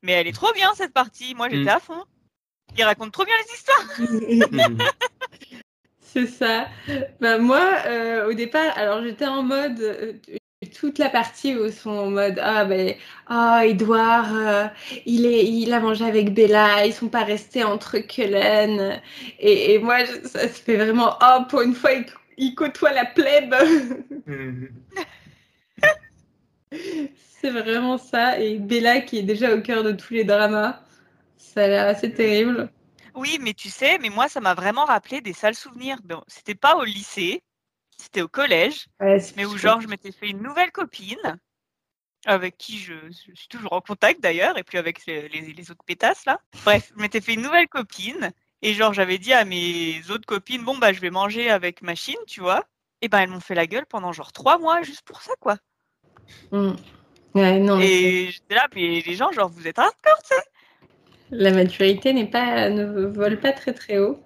mais 0.00 0.12
elle 0.12 0.26
est 0.26 0.32
trop 0.32 0.50
bien 0.54 0.72
cette 0.74 0.94
partie. 0.94 1.34
Moi, 1.34 1.48
j'étais 1.50 1.70
Mm. 1.70 1.76
à 1.76 1.78
fond. 1.80 2.02
Il 2.76 2.84
raconte 2.84 3.12
trop 3.12 3.24
bien 3.26 3.34
les 3.36 3.54
histoires. 3.54 4.88
C'est 6.00 6.26
ça. 6.26 6.68
Bah, 7.20 7.38
moi, 7.38 7.64
euh, 7.86 8.28
au 8.28 8.32
départ, 8.32 8.76
alors 8.76 9.02
j'étais 9.02 9.26
en 9.26 9.42
mode. 9.42 9.80
euh, 9.80 10.12
toute 10.78 10.98
la 10.98 11.08
partie 11.10 11.56
où 11.56 11.64
ils 11.66 11.72
sont 11.72 11.90
en 11.90 12.10
mode 12.10 12.38
Ah, 12.40 12.64
ben, 12.64 12.94
ah, 13.26 13.66
Edouard, 13.66 14.32
euh, 14.34 14.66
il, 15.06 15.26
est, 15.26 15.44
il 15.44 15.72
a 15.72 15.80
mangé 15.80 16.04
avec 16.04 16.32
Bella, 16.32 16.86
ils 16.86 16.92
sont 16.94 17.08
pas 17.08 17.24
restés 17.24 17.64
entre 17.64 17.98
Cullen. 17.98 19.00
Et, 19.40 19.74
et 19.74 19.78
moi, 19.80 20.04
je- 20.04 20.26
ça 20.28 20.42
se 20.42 20.62
fait 20.62 20.76
vraiment 20.76 21.18
Oh, 21.20 21.42
pour 21.48 21.62
une 21.62 21.74
fois, 21.74 21.90
il 22.36 22.54
côtoie 22.54 22.92
la 22.92 23.04
plèbe. 23.06 23.54
C'est 27.40 27.50
vraiment 27.50 27.98
ça. 27.98 28.38
Et 28.40 28.58
Bella 28.58 29.00
qui 29.00 29.18
est 29.18 29.22
déjà 29.22 29.54
au 29.54 29.60
cœur 29.60 29.82
de 29.82 29.92
tous 29.92 30.14
les 30.14 30.24
dramas. 30.24 30.80
Ça 31.36 31.64
a 31.64 31.68
l'air 31.68 31.88
assez 31.88 32.12
terrible. 32.12 32.70
Oui, 33.14 33.38
mais 33.40 33.52
tu 33.52 33.68
sais, 33.68 33.98
mais 33.98 34.08
moi, 34.08 34.28
ça 34.28 34.40
m'a 34.40 34.54
vraiment 34.54 34.84
rappelé 34.84 35.20
des 35.20 35.32
sales 35.34 35.54
souvenirs. 35.54 35.98
Bon, 36.04 36.22
c'était 36.28 36.54
pas 36.54 36.76
au 36.76 36.84
lycée, 36.84 37.42
c'était 37.98 38.22
au 38.22 38.28
collège, 38.28 38.86
Ouais, 39.00 39.18
mais 39.36 39.44
où 39.44 39.56
genre 39.58 39.80
je 39.80 39.88
m'étais 39.88 40.12
fait 40.12 40.28
une 40.28 40.42
nouvelle 40.42 40.72
copine 40.72 41.38
avec 42.24 42.56
qui 42.56 42.78
je, 42.78 42.94
je 43.10 43.34
suis 43.34 43.48
toujours 43.48 43.72
en 43.74 43.80
contact 43.80 44.20
d'ailleurs, 44.22 44.56
et 44.56 44.62
puis 44.62 44.78
avec 44.78 45.04
les, 45.06 45.28
les- 45.28 45.52
les 45.52 45.70
autres 45.70 45.84
pétasses 45.84 46.24
là. 46.24 46.40
Bref, 46.64 46.92
je 46.96 47.02
m'étais 47.02 47.20
fait 47.20 47.34
une 47.34 47.42
nouvelle 47.42 47.68
copine 47.68 48.30
et 48.62 48.74
genre 48.74 48.92
j'avais 48.94 49.18
dit 49.18 49.32
à 49.32 49.44
mes 49.44 50.02
autres 50.10 50.26
copines 50.26 50.64
bon 50.64 50.78
bah 50.78 50.92
je 50.92 51.00
vais 51.00 51.10
manger 51.10 51.50
avec 51.50 51.82
machine, 51.82 52.16
tu 52.26 52.40
vois. 52.40 52.64
Et 53.02 53.08
ben 53.08 53.20
elles 53.20 53.30
m'ont 53.30 53.40
fait 53.40 53.54
la 53.54 53.66
gueule 53.66 53.86
pendant 53.86 54.12
genre 54.12 54.32
trois 54.32 54.58
mois 54.58 54.82
juste 54.82 55.02
pour 55.02 55.22
ça 55.22 55.32
quoi. 55.40 55.58
Mm. 56.52 56.72
Ouais, 57.34 57.58
non, 57.60 57.78
Et 57.78 58.30
j'étais 58.30 58.54
là, 58.54 58.68
mais 58.74 59.00
les 59.02 59.14
gens 59.14 59.32
genre 59.32 59.48
vous 59.48 59.66
êtes 59.66 59.78
hardcore, 59.78 60.22
tu 60.22 60.34
sais. 60.34 60.42
la 61.30 61.50
maturité 61.50 62.12
n'est 62.12 62.30
pas, 62.30 62.70
ne 62.70 63.06
vole 63.06 63.40
pas 63.40 63.52
très 63.52 63.72
très 63.74 63.98
haut. 63.98 64.24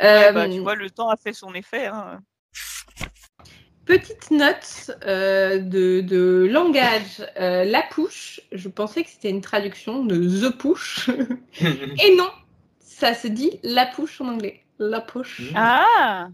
Ouais, 0.00 0.06
Euh, 0.06 0.32
bah, 0.32 0.48
tu 0.48 0.60
vois, 0.60 0.74
le 0.74 0.90
temps 0.90 1.08
a 1.10 1.16
fait 1.16 1.32
son 1.34 1.54
effet. 1.54 1.86
Hein. 1.86 2.22
Petite 3.86 4.30
note 4.30 4.90
euh, 5.04 5.58
de, 5.58 6.00
de 6.00 6.46
langage, 6.50 7.26
euh, 7.38 7.64
la 7.64 7.82
push, 7.82 8.40
je 8.52 8.68
pensais 8.68 9.02
que 9.02 9.10
c'était 9.10 9.30
une 9.30 9.40
traduction 9.40 10.04
de 10.04 10.16
the 10.48 10.56
push, 10.56 11.08
et 11.60 12.14
non, 12.16 12.30
ça 13.00 13.14
se 13.14 13.26
dit 13.28 13.58
la 13.62 13.86
push 13.86 14.20
en 14.20 14.28
anglais, 14.28 14.60
la 14.78 15.00
push. 15.00 15.42
Ah 15.54 16.28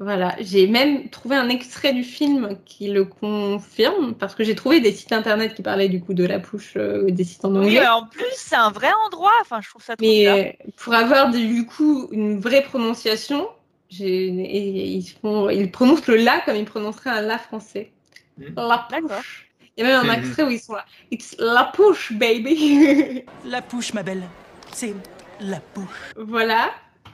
Voilà, 0.00 0.36
j'ai 0.40 0.66
même 0.66 1.08
trouvé 1.10 1.36
un 1.36 1.48
extrait 1.48 1.92
du 1.92 2.04
film 2.04 2.58
qui 2.64 2.88
le 2.88 3.04
confirme, 3.04 4.14
parce 4.14 4.34
que 4.34 4.44
j'ai 4.44 4.54
trouvé 4.54 4.80
des 4.80 4.92
sites 4.92 5.12
internet 5.12 5.54
qui 5.54 5.62
parlaient 5.62 5.88
du 5.88 6.00
coup 6.00 6.14
de 6.14 6.24
la 6.24 6.38
push, 6.38 6.74
euh, 6.76 7.10
des 7.10 7.24
sites 7.24 7.44
en 7.44 7.50
Oui, 7.54 7.58
anglais. 7.66 7.80
mais 7.80 7.88
en 7.88 8.06
plus, 8.06 8.24
c'est 8.36 8.56
un 8.56 8.70
vrai 8.70 8.90
endroit. 9.06 9.32
Enfin, 9.40 9.60
je 9.60 9.68
trouve 9.68 9.82
ça 9.82 9.96
trop 9.96 10.06
bien. 10.06 10.34
Mais 10.36 10.54
euh, 10.66 10.70
pour 10.76 10.94
avoir 10.94 11.30
du 11.30 11.66
coup 11.66 12.08
une 12.12 12.38
vraie 12.40 12.62
prononciation, 12.62 13.48
ils, 13.90 15.02
font, 15.20 15.48
ils 15.50 15.70
prononcent 15.70 16.06
le 16.06 16.16
la 16.16 16.40
comme 16.40 16.56
ils 16.56 16.64
prononceraient 16.64 17.10
un 17.10 17.22
la 17.22 17.38
français. 17.38 17.90
Mm. 18.36 18.44
La 18.56 18.86
push. 18.88 19.48
Il 19.76 19.84
y 19.84 19.86
a 19.86 20.00
même 20.02 20.10
un 20.10 20.12
extrait 20.14 20.42
où 20.42 20.50
ils 20.50 20.58
sont 20.60 20.74
là. 20.74 20.84
It's 21.12 21.36
la 21.38 21.70
push, 21.72 22.12
baby. 22.12 23.24
La 23.44 23.62
push, 23.62 23.94
ma 23.94 24.02
belle. 24.02 24.28
C'est 24.72 24.92
la 25.40 25.60
push. 25.60 25.84
voilà. 26.16 26.70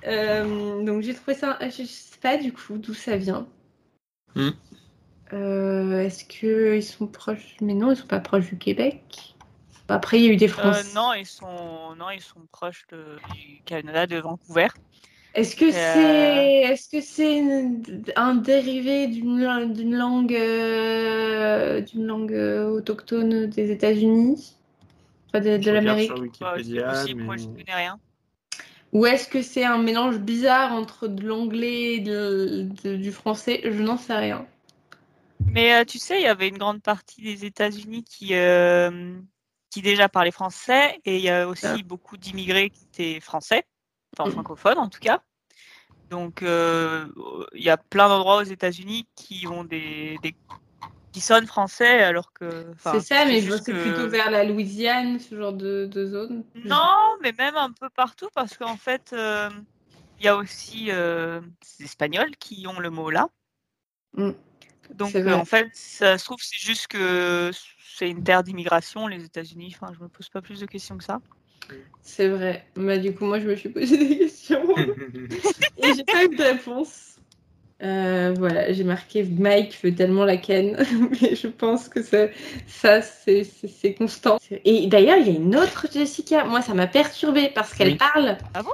Euh, 0.07 0.83
donc 0.85 1.03
j'ai 1.03 1.15
trouvé 1.15 1.35
ça. 1.35 1.59
Je 1.63 1.85
sais 1.85 2.19
pas 2.21 2.37
du 2.37 2.53
coup 2.53 2.77
d'où 2.79 2.95
ça 2.95 3.17
vient. 3.17 3.47
Mm. 4.35 4.51
Euh, 5.33 6.01
Est-ce 6.01 6.25
que 6.25 6.77
ils 6.77 6.83
sont 6.83 7.07
proches? 7.07 7.57
Mais 7.61 7.75
non, 7.75 7.91
ils 7.93 7.97
sont 7.97 8.07
pas 8.07 8.21
proches 8.21 8.49
du 8.51 8.59
Québec. 8.59 9.35
Après, 9.89 10.19
il 10.19 10.25
y 10.25 10.29
a 10.29 10.33
eu 10.33 10.37
des 10.37 10.47
Euh, 10.47 10.49
Français. 10.49 10.95
non, 10.95 11.13
ils 11.13 11.27
sont, 11.27 11.95
non, 11.99 12.11
ils 12.11 12.21
sont 12.21 12.41
proches 12.53 12.87
de- 12.91 13.17
du 13.35 13.61
Canada, 13.65 14.07
de 14.07 14.17
Vancouver. 14.17 14.69
Est-ce 15.35 15.57
que 15.57 15.65
Euh, 15.67 15.71
c'est 15.71 16.61
est-ce 16.73 16.89
que 16.89 17.01
c'est 17.01 17.39
une- 17.39 17.83
un 18.17 18.37
dérivé 18.37 19.09
d'une 19.09 19.73
d'une 19.75 19.95
langue 19.97 20.33
euh, 20.35 21.81
d'une 21.81 22.07
langue 22.07 22.33
autochtone 22.33 23.47
des 23.47 23.71
États-Unis, 23.73 24.57
enfin 25.29 25.41
de, 25.41 25.57
de 25.57 25.63
Je 25.63 25.71
regarde 25.71 25.85
l'Amérique, 25.87 26.07
sur 26.37 26.47
Ouais, 26.47 26.85
possible, 26.85 27.23
moi, 27.25 27.35
mais- 27.37 27.43
je 27.43 27.49
connais 27.49 27.75
rien. 27.75 27.99
Ou 28.95 29.05
est-ce 29.07 29.29
que 29.29 29.43
c'est 29.43 29.65
un 29.65 29.79
mélange 29.79 30.19
bizarre 30.19 30.73
entre 30.73 31.09
de 31.09 31.23
l'anglais 31.27 31.95
et 31.95 32.01
de- 32.01 32.69
de- 32.83 32.97
du 32.97 33.13
français? 33.13 33.61
Je 33.65 33.83
n'en 33.83 33.99
sais 33.99 34.15
rien. 34.15 34.47
Mais 35.47 35.75
euh, 35.75 35.85
tu 35.85 35.99
sais, 35.99 36.21
il 36.21 36.23
y 36.23 36.29
avait 36.29 36.49
une 36.49 36.59
grande 36.59 36.83
partie 36.83 37.21
des 37.21 37.45
États-Unis 37.45 38.05
qui, 38.05 38.35
euh, 38.35 39.21
qui 39.71 39.83
déjà 39.83 40.09
parlaient 40.09 40.31
français, 40.31 41.01
et 41.05 41.17
il 41.17 41.23
y 41.23 41.29
a 41.29 41.47
aussi 41.47 41.67
Ah. 41.67 41.83
beaucoup 41.85 42.17
d'immigrés 42.17 42.71
qui 42.71 42.85
étaient 42.85 43.21
français, 43.21 43.65
enfin 44.17 44.29
Mhm. 44.29 44.33
francophones 44.33 44.79
en 44.79 44.89
tout 44.89 45.01
cas. 45.01 45.23
Donc, 46.11 46.43
euh, 46.43 47.07
il 47.55 47.63
y 47.63 47.71
a 47.71 47.77
plein 47.77 48.09
d'endroits 48.09 48.37
aux 48.37 48.43
États-Unis 48.45 49.07
qui 49.17 49.47
ont 49.47 49.65
des, 49.65 50.19
des 50.23 50.35
qui 51.15 51.21
sonnent 51.21 51.47
français, 51.47 52.03
alors 52.03 52.33
que. 52.33 52.67
c'est 52.83 52.99
ça, 52.99 53.25
mais 53.25 53.41
juste 53.41 53.67
c'est 53.67 53.73
que- 53.73 53.83
plutôt 53.83 54.09
vers 54.09 54.33
la 54.33 54.43
Louisiane, 54.43 55.21
ce 55.21 55.37
genre 55.37 55.53
de, 55.53 55.87
de 55.87 56.07
zone. 56.07 56.43
Non, 56.65 57.17
mais 57.23 57.33
même 57.39 57.55
un 57.57 57.71
peu 57.71 57.89
partout, 57.89 58.29
parce 58.35 58.57
qu'en 58.57 58.77
fait, 58.77 59.13
euh, 59.13 59.49
il 60.19 60.25
y 60.27 60.29
a 60.29 60.37
aussi 60.37 60.87
euh, 60.89 61.41
les 61.79 61.85
Espagnols 61.85 62.35
qui 62.41 62.67
ont 62.67 62.81
le 62.81 62.91
mot 62.91 63.11
là. 63.11 63.29
Mm. 64.15 64.31
Donc, 64.93 65.11
C'est 65.13 65.25
euh, 65.25 65.37
en 65.37 65.45
fait, 65.45 65.69
ça 65.73 66.19
se 66.19 66.25
trouve, 66.25 66.39
c'est 66.41 66.59
juste 66.59 66.89
que 66.89 67.53
c'est 67.97 68.11
une 68.11 68.25
terre 68.25 68.43
d'immigration, 68.43 69.07
les 69.07 69.25
États-Unis. 69.25 69.73
Enfin, 69.81 69.93
je 69.97 70.03
me 70.03 70.09
pose 70.09 70.29
pas 70.29 70.43
plus 70.43 70.59
de 70.59 70.67
questions 70.67 70.99
que 70.99 71.05
ça. 71.05 71.21
C'est 72.03 72.29
vrai. 72.29 72.67
Bah, 72.75 72.99
du 72.99 73.15
coup, 73.15 73.25
moi, 73.25 73.39
je 73.39 73.47
me 73.47 73.55
suis 73.55 73.69
posé 73.69 73.97
des 73.97 74.19
questions. 74.19 74.67
Et 75.77 75.95
j'ai 75.95 76.05
pas 76.05 76.25
eu 76.25 76.29
de 76.35 76.43
réponse. 76.43 77.14
Euh, 77.83 78.33
voilà, 78.39 78.73
j'ai 78.73 78.85
marqué 78.85 79.25
Mike 79.25 79.77
veut 79.83 79.95
tellement 79.95 80.25
la 80.25 80.37
ken, 80.37 80.77
mais 81.23 81.35
je 81.35 81.49
pense 81.49 81.89
que 81.89 82.03
ça, 82.03 82.29
ça 82.67 83.03
c'est 83.03 83.45
c'est- 83.45 83.69
c'est 83.69 83.95
constant. 83.95 84.39
Et 84.65 84.87
d'ailleurs, 84.87 85.19
il 85.19 85.27
y 85.27 85.31
a 85.31 85.39
une 85.39 85.57
autre 85.57 85.87
Jessica. 85.93 86.45
Moi, 86.45 86.63
ça 86.63 86.73
m'a 86.75 86.87
perturbée 86.87 87.51
parce 87.55 87.75
qu'elle 87.75 87.89
Oui. 87.93 87.97
parle. 87.97 88.39
Ah 88.55 88.63
bon? 88.63 88.71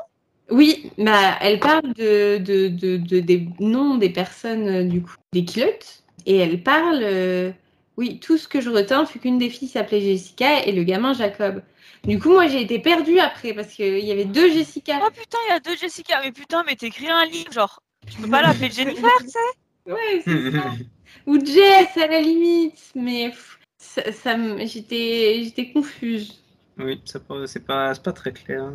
Oui, 0.51 0.91
bah, 0.99 1.37
elle 1.41 1.61
parle 1.61 1.95
de, 1.95 2.39
de, 2.39 2.69
de, 2.69 2.97
de- 2.99 3.21
des 3.21 3.49
noms 3.61 3.97
des 3.97 4.11
personnes 4.11 4.69
euh, 4.69 4.85
du 4.85 5.01
coup 5.03 5.15
des 5.33 5.45
kilotes 5.45 6.03
et 6.27 6.37
elle 6.37 6.63
parle. 6.63 7.01
euh, 7.03 7.51
oui, 7.97 8.19
tout 8.19 8.39
ce 8.39 8.49
que 8.49 8.61
je 8.61 8.71
retiens, 8.71 9.05
fut 9.07 9.19
qu'une 9.19 9.39
des 9.39 9.51
filles 9.51 9.69
s'appelait 9.69 10.01
Jessica 10.01 10.65
et 10.65 10.73
le 10.73 10.85
gamin 10.85 11.13
Jacob. 11.13 11.63
Du 12.05 12.19
coup, 12.19 12.31
moi, 12.31 12.47
j'ai 12.49 12.63
été 12.63 12.79
perdue 12.79 13.19
après 13.19 13.53
parce 13.53 13.69
qu'il 13.75 13.99
y 13.99 14.11
avait 14.11 14.25
deux 14.25 14.51
Jessica. 14.51 14.99
Oh 15.05 15.11
putain, 15.11 15.39
il 15.49 15.53
y 15.53 15.55
a 15.55 15.61
deux 15.61 15.77
Jessica. 15.77 16.21
Mais 16.23 16.33
putain, 16.33 16.63
mais 16.67 16.77
t'écris 16.77 17.09
un 17.09 17.27
livre, 17.27 17.53
genre. 17.53 17.83
Tu 18.07 18.19
peux 18.19 18.29
pas 18.29 18.43
l'appeler 18.43 18.71
Jennifer, 18.71 19.11
tu 19.25 19.29
sais? 19.31 19.93
Ouais, 19.93 20.23
c'est 20.29 20.43
ça. 20.51 20.79
Ou 21.27 21.39
Jess 21.45 21.97
à 21.97 22.07
la 22.09 22.21
limite, 22.21 22.93
mais 22.95 23.31
pff, 23.31 23.59
ça, 23.79 24.13
ça 24.13 24.37
j'étais, 24.67 25.43
j'étais 25.45 25.73
confuse. 25.73 26.43
oui, 26.79 27.01
c'est 27.05 27.25
pas, 27.27 27.47
c'est 27.47 27.65
pas 27.67 27.95
très 28.13 28.33
clair. 28.33 28.73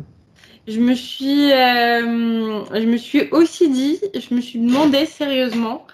Je 0.66 0.80
me 0.80 0.94
suis, 0.94 1.52
euh, 1.52 2.64
je 2.74 2.86
me 2.86 2.96
suis 2.96 3.28
aussi 3.30 3.70
dit, 3.70 4.00
je 4.14 4.34
me 4.34 4.40
suis 4.40 4.58
demandé 4.58 5.06
sérieusement, 5.06 5.86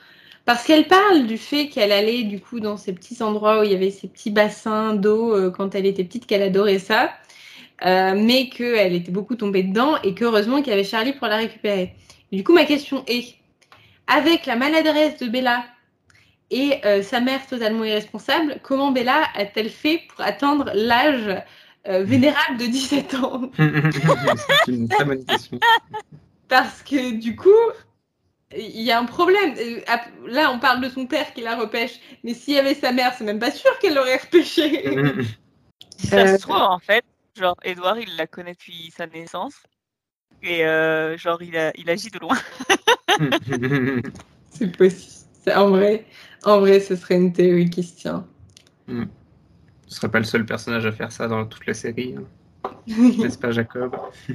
parce 0.46 0.64
qu'elle 0.64 0.88
parle 0.88 1.26
du 1.26 1.38
fait 1.38 1.68
qu'elle 1.68 1.92
allait 1.92 2.24
du 2.24 2.40
coup 2.40 2.60
dans 2.60 2.76
ces 2.78 2.94
petits 2.94 3.22
endroits 3.22 3.60
où 3.60 3.64
il 3.64 3.72
y 3.72 3.74
avait 3.74 3.90
ces 3.90 4.08
petits 4.08 4.30
bassins 4.30 4.94
d'eau 4.94 5.34
euh, 5.36 5.50
quand 5.50 5.74
elle 5.74 5.86
était 5.86 6.04
petite, 6.04 6.26
qu'elle 6.26 6.42
adorait 6.42 6.78
ça, 6.78 7.12
euh, 7.86 8.14
mais 8.16 8.48
qu'elle 8.50 8.94
était 8.94 9.12
beaucoup 9.12 9.36
tombée 9.36 9.62
dedans 9.64 10.00
et 10.02 10.14
qu'heureusement 10.14 10.58
qu'il 10.62 10.70
y 10.70 10.72
avait 10.72 10.84
Charlie 10.84 11.12
pour 11.14 11.28
la 11.28 11.36
récupérer. 11.38 11.96
Du 12.32 12.44
coup, 12.44 12.54
ma 12.54 12.64
question 12.64 13.04
est, 13.06 13.34
avec 14.06 14.46
la 14.46 14.56
maladresse 14.56 15.18
de 15.18 15.28
Bella 15.28 15.66
et 16.50 16.80
euh, 16.86 17.02
sa 17.02 17.20
mère 17.20 17.46
totalement 17.46 17.84
irresponsable, 17.84 18.58
comment 18.62 18.90
Bella 18.90 19.24
a-t-elle 19.34 19.68
fait 19.68 20.02
pour 20.08 20.24
atteindre 20.24 20.70
l'âge 20.74 21.42
euh, 21.88 22.04
vénérable 22.04 22.56
de 22.58 22.66
17 22.66 23.14
ans? 23.16 23.50
C'est 24.64 24.72
une 24.72 24.88
très 24.88 25.04
bonne 25.04 25.24
question. 25.26 25.60
Parce 26.48 26.82
que 26.82 27.18
du 27.18 27.36
coup, 27.36 27.50
il 28.56 28.80
y 28.80 28.90
a 28.90 28.98
un 28.98 29.04
problème. 29.04 29.54
Euh, 29.58 29.80
Là, 30.26 30.50
on 30.52 30.58
parle 30.58 30.80
de 30.80 30.88
son 30.88 31.06
père 31.06 31.34
qui 31.34 31.42
la 31.42 31.56
repêche, 31.56 32.00
mais 32.24 32.32
s'il 32.32 32.54
y 32.54 32.58
avait 32.58 32.74
sa 32.74 32.92
mère, 32.92 33.12
c'est 33.12 33.24
même 33.24 33.38
pas 33.38 33.50
sûr 33.50 33.78
qu'elle 33.78 33.94
l'aurait 33.94 34.16
repêché. 34.16 34.88
Si 35.98 36.06
ça 36.06 36.38
se 36.38 36.42
trouve, 36.42 36.56
en 36.56 36.78
fait, 36.78 37.04
genre, 37.38 37.56
Edouard, 37.62 37.98
il 37.98 38.16
la 38.16 38.26
connaît 38.26 38.52
depuis 38.52 38.90
sa 38.96 39.06
naissance. 39.06 39.54
Et 40.42 40.66
euh, 40.66 41.16
genre, 41.16 41.40
il, 41.42 41.56
a, 41.56 41.72
il 41.76 41.88
agit 41.88 42.10
de 42.10 42.18
loin. 42.18 42.36
c'est 44.50 44.76
possible. 44.76 45.12
En 45.54 45.70
vrai, 45.70 46.04
en 46.44 46.60
vrai, 46.60 46.80
ce 46.80 46.96
serait 46.96 47.16
une 47.16 47.32
théorie 47.32 47.70
qui 47.70 47.82
se 47.82 47.96
tient. 47.96 48.26
Ce 48.88 49.96
serait 49.96 50.10
pas 50.10 50.18
le 50.18 50.24
seul 50.24 50.44
personnage 50.46 50.86
à 50.86 50.92
faire 50.92 51.12
ça 51.12 51.28
dans 51.28 51.44
toute 51.46 51.66
la 51.66 51.74
série. 51.74 52.14
hein. 52.18 52.24
N'est-ce 53.18 53.38
pas, 53.38 53.50
Jacob? 53.52 53.94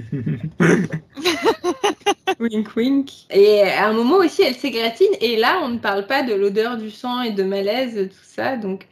Wink 2.40 2.76
wink. 2.76 3.12
Et 3.32 3.62
à 3.64 3.88
un 3.88 3.94
moment 3.94 4.18
aussi, 4.18 4.44
elle 4.44 4.56
s'égratine. 4.56 5.12
Et 5.22 5.38
là, 5.38 5.60
on 5.64 5.70
ne 5.70 5.80
parle 5.80 6.06
pas 6.08 6.24
de 6.24 6.34
l'odeur 6.34 6.78
du 6.78 6.92
sang 6.92 7.22
et 7.22 7.32
de 7.32 7.44
malaise, 7.44 8.10
tout 8.10 8.24
ça. 8.24 8.58
Donc, 8.58 8.88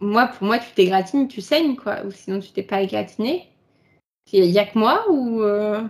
moi, 0.00 0.26
pour 0.26 0.46
moi, 0.46 0.58
tu 0.58 0.70
t'égratines, 0.74 1.28
tu 1.28 1.40
saignes, 1.40 1.76
quoi. 1.76 2.04
Ou 2.04 2.10
sinon, 2.10 2.40
tu 2.40 2.50
t'es 2.52 2.62
pas 2.62 2.82
égratiné. 2.82 3.48
Il 4.32 4.44
y 4.44 4.58
a 4.58 4.66
que 4.66 4.78
moi 4.78 5.04
ou. 5.10 5.42
euh, 5.42 5.82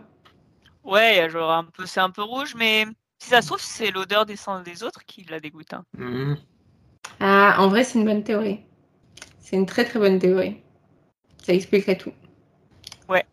Ouais, 0.84 1.28
genre 1.30 1.50
un 1.52 1.64
peu, 1.64 1.86
c'est 1.86 2.00
un 2.00 2.10
peu 2.10 2.22
rouge, 2.22 2.54
mais 2.56 2.86
si 3.18 3.30
ça 3.30 3.42
se 3.42 3.48
trouve, 3.48 3.60
c'est 3.60 3.90
l'odeur 3.90 4.24
des 4.26 4.36
sangs 4.36 4.60
des 4.60 4.82
autres 4.82 5.04
qui 5.06 5.24
la 5.28 5.40
dégoûte. 5.40 5.72
hein. 5.74 5.84
Mhm. 5.96 6.36
Ah, 7.20 7.56
en 7.58 7.68
vrai, 7.68 7.84
c'est 7.84 7.98
une 7.98 8.04
bonne 8.04 8.22
théorie. 8.24 8.60
C'est 9.40 9.56
une 9.56 9.66
très 9.66 9.84
très 9.84 9.98
bonne 9.98 10.18
théorie. 10.18 10.56
Ça 11.44 11.52
expliquerait 11.54 11.96
tout. 11.96 12.12
Ouais. 13.08 13.24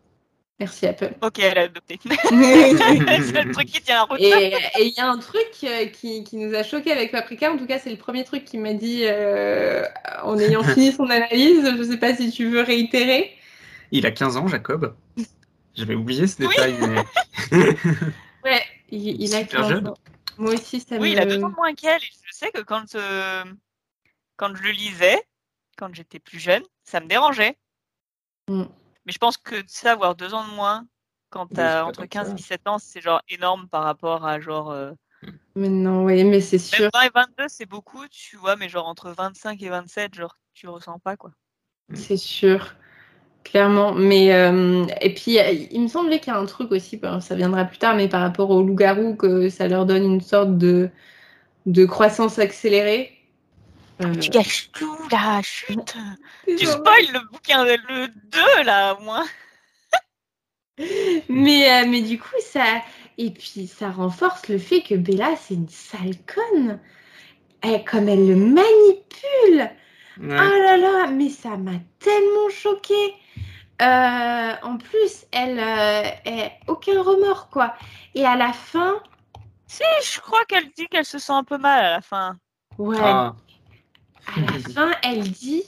Merci 0.58 0.86
Apple. 0.86 1.12
Ok, 1.20 1.38
elle 1.38 1.58
a 1.58 1.62
adopté. 1.62 1.94
et 1.94 1.98
c'est 2.08 3.44
le 3.44 3.52
truc 3.52 3.66
qui 3.66 3.82
tient 3.82 3.96
la 3.96 4.02
route. 4.04 4.18
et 4.20 4.54
il 4.80 4.94
y 4.96 5.00
a 5.00 5.08
un 5.10 5.18
truc 5.18 5.46
euh, 5.64 5.86
qui, 5.86 6.24
qui 6.24 6.36
nous 6.38 6.54
a 6.54 6.62
choqué 6.62 6.92
avec 6.92 7.12
Paprika. 7.12 7.52
En 7.52 7.58
tout 7.58 7.66
cas, 7.66 7.78
c'est 7.78 7.90
le 7.90 7.98
premier 7.98 8.24
truc 8.24 8.44
qu'il 8.46 8.60
m'a 8.60 8.72
dit 8.72 9.02
euh, 9.04 9.84
en 10.22 10.38
ayant 10.38 10.62
fini 10.74 10.92
son 10.92 11.08
analyse. 11.10 11.62
Je 11.76 11.82
sais 11.82 11.98
pas 11.98 12.14
si 12.14 12.30
tu 12.30 12.48
veux 12.48 12.62
réitérer. 12.62 13.32
Il 13.92 14.06
a 14.06 14.10
15 14.10 14.36
ans, 14.38 14.48
Jacob. 14.48 14.94
J'avais 15.76 15.94
oublié 15.94 16.26
ce 16.26 16.38
Oui. 16.42 16.48
détail, 16.48 16.74
mais 16.80 17.04
Ouais, 18.44 18.62
il, 18.90 19.20
il 19.22 19.34
a 19.34 19.40
Super 19.40 19.62
15 19.62 19.68
jeune. 19.70 19.88
ans. 19.88 19.96
Moi 20.38 20.54
aussi, 20.54 20.80
ça 20.80 20.98
Oui, 20.98 21.08
me. 21.08 21.12
il 21.14 21.18
a 21.18 21.26
deux 21.26 21.42
ans 21.42 21.50
de 21.50 21.54
moins 21.54 21.74
qu'elle. 21.74 22.02
Et 22.02 22.10
je 22.26 22.32
sais 22.32 22.50
que 22.50 22.60
quand, 22.62 22.94
euh, 22.94 23.44
quand 24.36 24.54
je 24.54 24.62
le 24.62 24.70
lisais, 24.70 25.22
quand 25.76 25.94
j'étais 25.94 26.18
plus 26.18 26.38
jeune, 26.38 26.62
ça 26.84 27.00
me 27.00 27.06
dérangeait. 27.06 27.56
Mm. 28.48 28.64
Mais 29.04 29.12
je 29.12 29.18
pense 29.18 29.36
que 29.36 29.56
ça, 29.66 29.92
avoir 29.92 30.14
deux 30.14 30.34
ans 30.34 30.46
de 30.46 30.54
moins, 30.54 30.86
quand 31.30 31.46
Oui, 31.50 31.56
t'as 31.56 31.80
pas 31.80 31.84
entre 31.84 32.00
tant 32.00 32.06
que 32.06 32.08
15 32.10 32.26
ça. 32.28 32.32
et 32.32 32.36
17 32.36 32.68
ans, 32.68 32.78
c'est 32.78 33.00
genre 33.00 33.22
énorme 33.28 33.68
par 33.68 33.84
rapport 33.84 34.26
à 34.26 34.40
genre. 34.40 34.70
euh, 34.70 34.92
Mais 35.54 35.68
non, 35.68 36.04
oui, 36.04 36.24
mais 36.24 36.40
c'est 36.40 36.58
sûr. 36.58 36.82
Même 36.82 36.90
20 36.92 37.02
et 37.02 37.10
22, 37.14 37.48
c'est 37.48 37.66
beaucoup, 37.66 38.06
tu 38.08 38.36
vois, 38.36 38.56
mais 38.56 38.68
genre 38.68 38.86
entre 38.86 39.10
25 39.10 39.62
et 39.62 39.68
27, 39.68 40.14
genre, 40.14 40.36
tu 40.54 40.68
ressens 40.68 40.98
pas, 40.98 41.16
quoi. 41.16 41.30
C'est 41.94 42.16
sûr, 42.16 42.74
clairement. 43.46 43.92
Mais 43.94 44.34
euh, 44.34 44.84
et 45.00 45.14
puis 45.14 45.38
euh, 45.38 45.52
il 45.70 45.80
me 45.80 45.88
semblait 45.88 46.18
qu'il 46.18 46.32
y 46.32 46.36
a 46.36 46.38
un 46.38 46.46
truc 46.46 46.72
aussi, 46.72 47.00
ça 47.20 47.34
viendra 47.34 47.64
plus 47.64 47.78
tard, 47.78 47.96
mais 47.96 48.08
par 48.08 48.20
rapport 48.20 48.50
aux 48.50 48.62
loups-garous, 48.62 49.16
que 49.16 49.48
ça 49.48 49.68
leur 49.68 49.86
donne 49.86 50.04
une 50.04 50.20
sorte 50.20 50.58
de, 50.58 50.90
de 51.66 51.84
croissance 51.84 52.38
accélérée. 52.38 53.12
Euh, 54.02 54.14
Tu 54.16 54.28
gâches 54.30 54.70
tout, 54.72 54.98
là, 55.10 55.40
chut 55.42 55.96
Tu 56.46 56.66
spoil 56.66 57.06
le 57.12 57.30
bouquin, 57.32 57.64
le 57.64 58.08
2, 58.08 58.62
là, 58.64 58.94
au 58.94 59.02
moins 59.02 59.24
mais, 61.30 61.70
euh, 61.70 61.86
mais 61.88 62.02
du 62.02 62.18
coup, 62.18 62.36
ça. 62.40 62.82
Et 63.18 63.30
puis 63.30 63.66
ça 63.66 63.90
renforce 63.90 64.48
le 64.48 64.58
fait 64.58 64.82
que 64.82 64.94
Bella, 64.94 65.30
c'est 65.40 65.54
une 65.54 65.70
sale 65.70 66.16
conne. 66.26 66.78
Elle, 67.62 67.82
comme 67.84 68.10
elle 68.10 68.28
le 68.28 68.36
manipule. 68.36 69.70
ouais. 70.20 70.36
Ah 70.38 70.50
là 70.50 70.76
là, 70.76 71.06
mais 71.06 71.30
ça 71.30 71.56
m'a 71.56 71.78
tellement 71.98 72.50
choquée. 72.50 73.14
Euh, 73.82 74.52
en 74.62 74.78
plus, 74.78 75.26
elle, 75.32 75.58
euh, 75.60 76.08
elle- 76.24 76.50
aucun 76.66 77.02
remords 77.02 77.50
quoi. 77.50 77.74
Et 78.14 78.24
à 78.24 78.36
la 78.36 78.52
fin, 78.52 79.02
Si, 79.66 79.82
je 80.02 80.20
crois 80.20 80.44
qu'elle 80.46 80.70
dit 80.76 80.86
qu'elle 80.88 81.04
se 81.04 81.18
sent 81.18 81.32
un 81.32 81.44
peu 81.44 81.58
mal 81.58 81.84
à 81.84 81.90
la 81.90 82.00
fin. 82.00 82.38
ouais, 82.78 82.96
Ah, 83.00 83.34
à 84.34 84.40
la 84.40 84.58
fin, 84.72 84.90
elle 85.02 85.28
dit 85.30 85.64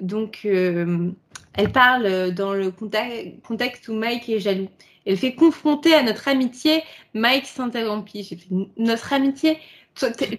donc, 0.00 0.42
euh, 0.44 1.10
elle 1.54 1.72
parle 1.72 2.32
dans 2.32 2.52
le 2.54 2.70
contact- 2.70 3.40
contexte 3.42 3.88
où 3.88 3.94
Mike 3.94 4.28
est 4.28 4.40
jaloux. 4.40 4.68
Elle 5.06 5.16
fait 5.16 5.34
confronter 5.34 5.94
à 5.94 6.02
notre 6.02 6.28
amitié, 6.28 6.84
Mike 7.14 7.46
s'interrompit. 7.46 8.22
J'ai 8.22 8.36
fait 8.36 8.48
notre 8.76 9.12
amitié? 9.12 9.58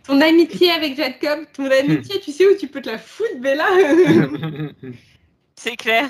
Ton 0.04 0.22
amitié 0.22 0.72
avec 0.72 0.96
Jacob, 0.96 1.46
ton 1.54 1.70
amitié, 1.70 2.20
tu 2.22 2.32
sais 2.32 2.48
où 2.48 2.56
tu 2.58 2.68
peux 2.68 2.82
te 2.82 2.90
la 2.90 2.98
foutre, 2.98 3.40
Bella 3.40 3.66
C'est 5.56 5.76
clair. 5.76 6.10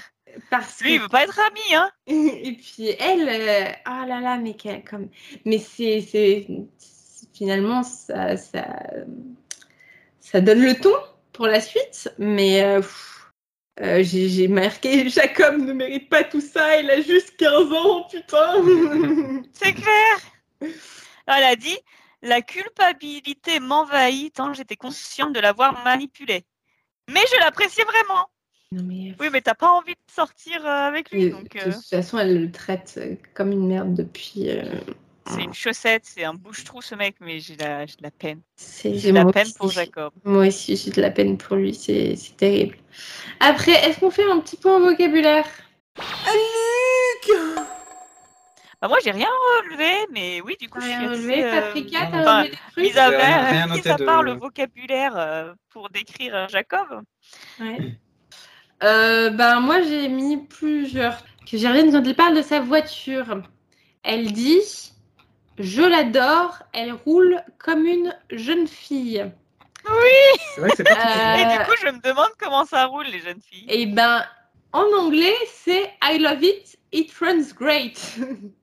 Parce 0.50 0.82
Lui, 0.82 0.96
il 0.96 1.02
veut 1.02 1.10
pas 1.10 1.24
être 1.24 1.40
ami, 1.40 1.76
hein 1.76 1.90
Et 2.08 2.54
puis 2.54 2.90
elle, 3.00 3.28
euh, 3.30 3.72
oh 3.88 4.08
là 4.08 4.20
là, 4.22 4.38
mais 4.38 4.56
quelle- 4.56 4.84
comme, 4.84 5.10
mais 5.46 5.60
c'est, 5.60 6.48
finalement 7.34 7.84
ça, 7.84 8.38
ça, 8.38 8.66
ça 10.20 10.42
donne 10.42 10.64
le 10.64 10.76
ton 10.76 10.94
pour 11.34 11.48
la 11.48 11.60
suite. 11.62 12.10
Mais 12.18 12.64
euh, 12.64 12.82
euh, 13.82 14.04
j'ai, 14.04 14.48
marqué 14.48 15.10
Jacob 15.10 15.58
ne 15.58 15.74
mérite 15.74 16.10
pas 16.10 16.24
tout 16.24 16.42
ça, 16.42 16.80
il 16.80 16.90
a 16.90 17.02
juste 17.02 17.36
15 17.38 17.74
ans, 17.74 18.08
putain. 18.10 19.44
C'est 19.54 19.74
clair. 19.74 20.72
Elle 21.28 21.44
a 21.44 21.56
dit 21.56 21.78
La 22.22 22.42
culpabilité 22.42 23.60
m'envahit 23.60 24.34
tant 24.34 24.54
j'étais 24.54 24.76
consciente 24.76 25.34
de 25.34 25.40
l'avoir 25.40 25.84
manipulé. 25.84 26.46
Mais 27.10 27.22
je 27.34 27.40
l'appréciais 27.40 27.84
vraiment. 27.84 28.30
Non 28.72 28.84
mais, 28.84 29.14
Oui, 29.20 29.30
mais 29.32 29.42
t'as 29.42 29.54
pas 29.54 29.72
envie 29.72 29.94
de 29.94 30.14
sortir 30.14 30.66
euh, 30.66 30.70
avec 30.70 31.12
lui, 31.12 31.30
donc 31.30 31.54
de 31.56 31.60
euh, 31.60 31.72
toute 31.72 31.86
façon 31.86 32.18
elle 32.18 32.42
le 32.42 32.52
traite 32.52 32.96
euh, 32.98 33.16
comme 33.34 33.52
une 33.52 33.68
merde 33.68 33.94
depuis. 33.94 34.50
euh, 34.50 34.64
c'est 35.26 35.44
une 35.44 35.54
chaussette, 35.54 36.04
c'est 36.06 36.24
un 36.24 36.34
bouche-trou 36.34 36.82
ce 36.82 36.96
mec, 36.96 37.16
mais 37.20 37.40
j'ai 37.40 37.56
la, 37.56 37.86
j'ai 37.86 37.96
de 37.96 38.04
la 38.04 38.12
peine. 38.12 38.42
c'est, 38.56 38.98
J'ai 38.98 39.12
de 39.12 39.16
la 39.18 39.26
peine 39.26 39.44
aussi. 39.48 39.54
pour 39.54 39.70
Jacob. 39.72 40.14
Moi 40.24 40.48
aussi 40.48 40.76
j'ai 40.76 40.92
de 40.92 41.02
la 41.02 41.12
peine 41.12 41.38
pour 41.38 41.58
lui, 41.58 41.74
c'est, 41.74 42.16
c'est 42.16 42.36
terrible. 42.38 42.78
Après, 43.40 43.74
est-ce 43.74 44.00
qu'on 44.00 44.12
fait 44.12 44.30
un 44.30 44.40
petit 44.40 44.58
point 44.58 44.80
vocabulaire? 44.80 45.46
Bah, 48.82 48.88
moi, 48.88 48.98
j'ai 49.04 49.12
rien 49.12 49.28
relevé, 49.28 50.08
mais 50.12 50.42
oui, 50.42 50.56
du 50.60 50.68
coup, 50.68 50.80
T'as 50.80 50.86
je 50.88 50.92
suis 50.92 50.98
rien 50.98 51.12
assez, 51.12 51.22
relevé, 51.22 51.44
euh, 51.46 51.62
Paprika, 51.62 52.00
non, 52.00 52.08
t'as 52.12 52.20
enfin, 52.22 52.38
relevé 52.40 52.50
des 52.50 52.56
trucs? 52.72 52.78
Mis 52.94 52.98
à 53.00 53.12
part, 53.12 53.52
rien 53.52 53.66
mis 53.68 53.70
noté 53.78 53.90
à 53.92 53.98
part 54.00 54.22
de- 54.22 54.26
le 54.26 54.32
vocabulaire 54.34 55.18
euh, 55.18 55.54
pour 55.70 55.90
décrire 55.90 56.36
euh, 56.36 56.48
Jacob. 56.48 56.88
Ouais. 57.60 57.78
Euh, 58.84 59.30
ben 59.30 59.60
moi 59.60 59.82
j'ai 59.82 60.08
mis 60.08 60.38
plusieurs. 60.38 61.18
Que 61.50 61.58
Géraldine 61.58 61.92
quand 61.92 62.04
elle 62.08 62.16
parle 62.16 62.36
de 62.36 62.42
sa 62.42 62.60
voiture, 62.60 63.42
elle 64.04 64.32
dit 64.32 64.62
je 65.60 65.82
l'adore, 65.82 66.60
elle 66.74 66.94
roule 66.94 67.42
comme 67.60 67.86
une 67.86 68.16
jeune 68.32 68.68
fille. 68.68 69.24
c'est 70.56 70.62
vrai 70.62 70.70
que 70.72 70.82
Euh, 70.82 71.36
Et 71.36 71.58
du 71.58 71.64
coup, 71.66 71.76
je 71.82 71.88
me 71.92 72.00
demande 72.02 72.30
comment 72.40 72.66
ça 72.66 72.86
roule, 72.86 73.06
les 73.12 73.20
jeunes 73.20 73.42
filles. 73.42 73.66
Et 73.68 73.86
ben 73.86 74.24
en 74.74 74.86
anglais 74.98 75.36
c'est 75.54 75.92
I 76.02 76.18
love 76.20 76.42
it, 76.44 76.78
it 76.92 77.12
runs 77.20 77.54
great. 77.54 78.16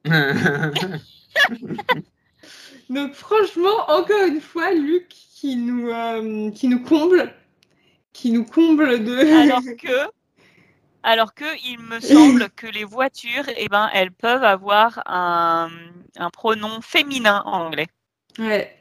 Donc 2.90 3.12
franchement 3.12 3.84
encore 3.88 4.24
une 4.26 4.40
fois 4.40 4.72
Luc 4.72 5.08
qui 5.08 5.56
nous 5.56 5.88
euh, 5.90 6.50
qui 6.52 6.68
nous 6.68 6.82
comble, 6.82 7.32
qui 8.18 8.32
nous 8.32 8.44
comble 8.44 9.04
de. 9.04 9.16
Alors 9.30 9.62
que, 9.78 10.10
alors 11.02 11.34
que, 11.34 11.44
il 11.66 11.78
me 11.78 12.00
semble 12.00 12.50
que 12.56 12.66
les 12.66 12.84
voitures, 12.84 13.44
eh 13.56 13.68
ben, 13.68 13.88
elles 13.94 14.12
peuvent 14.12 14.44
avoir 14.44 15.02
un, 15.06 15.70
un 16.16 16.30
pronom 16.30 16.80
féminin 16.82 17.42
en 17.46 17.66
anglais. 17.66 17.86
Ouais. 18.38 18.74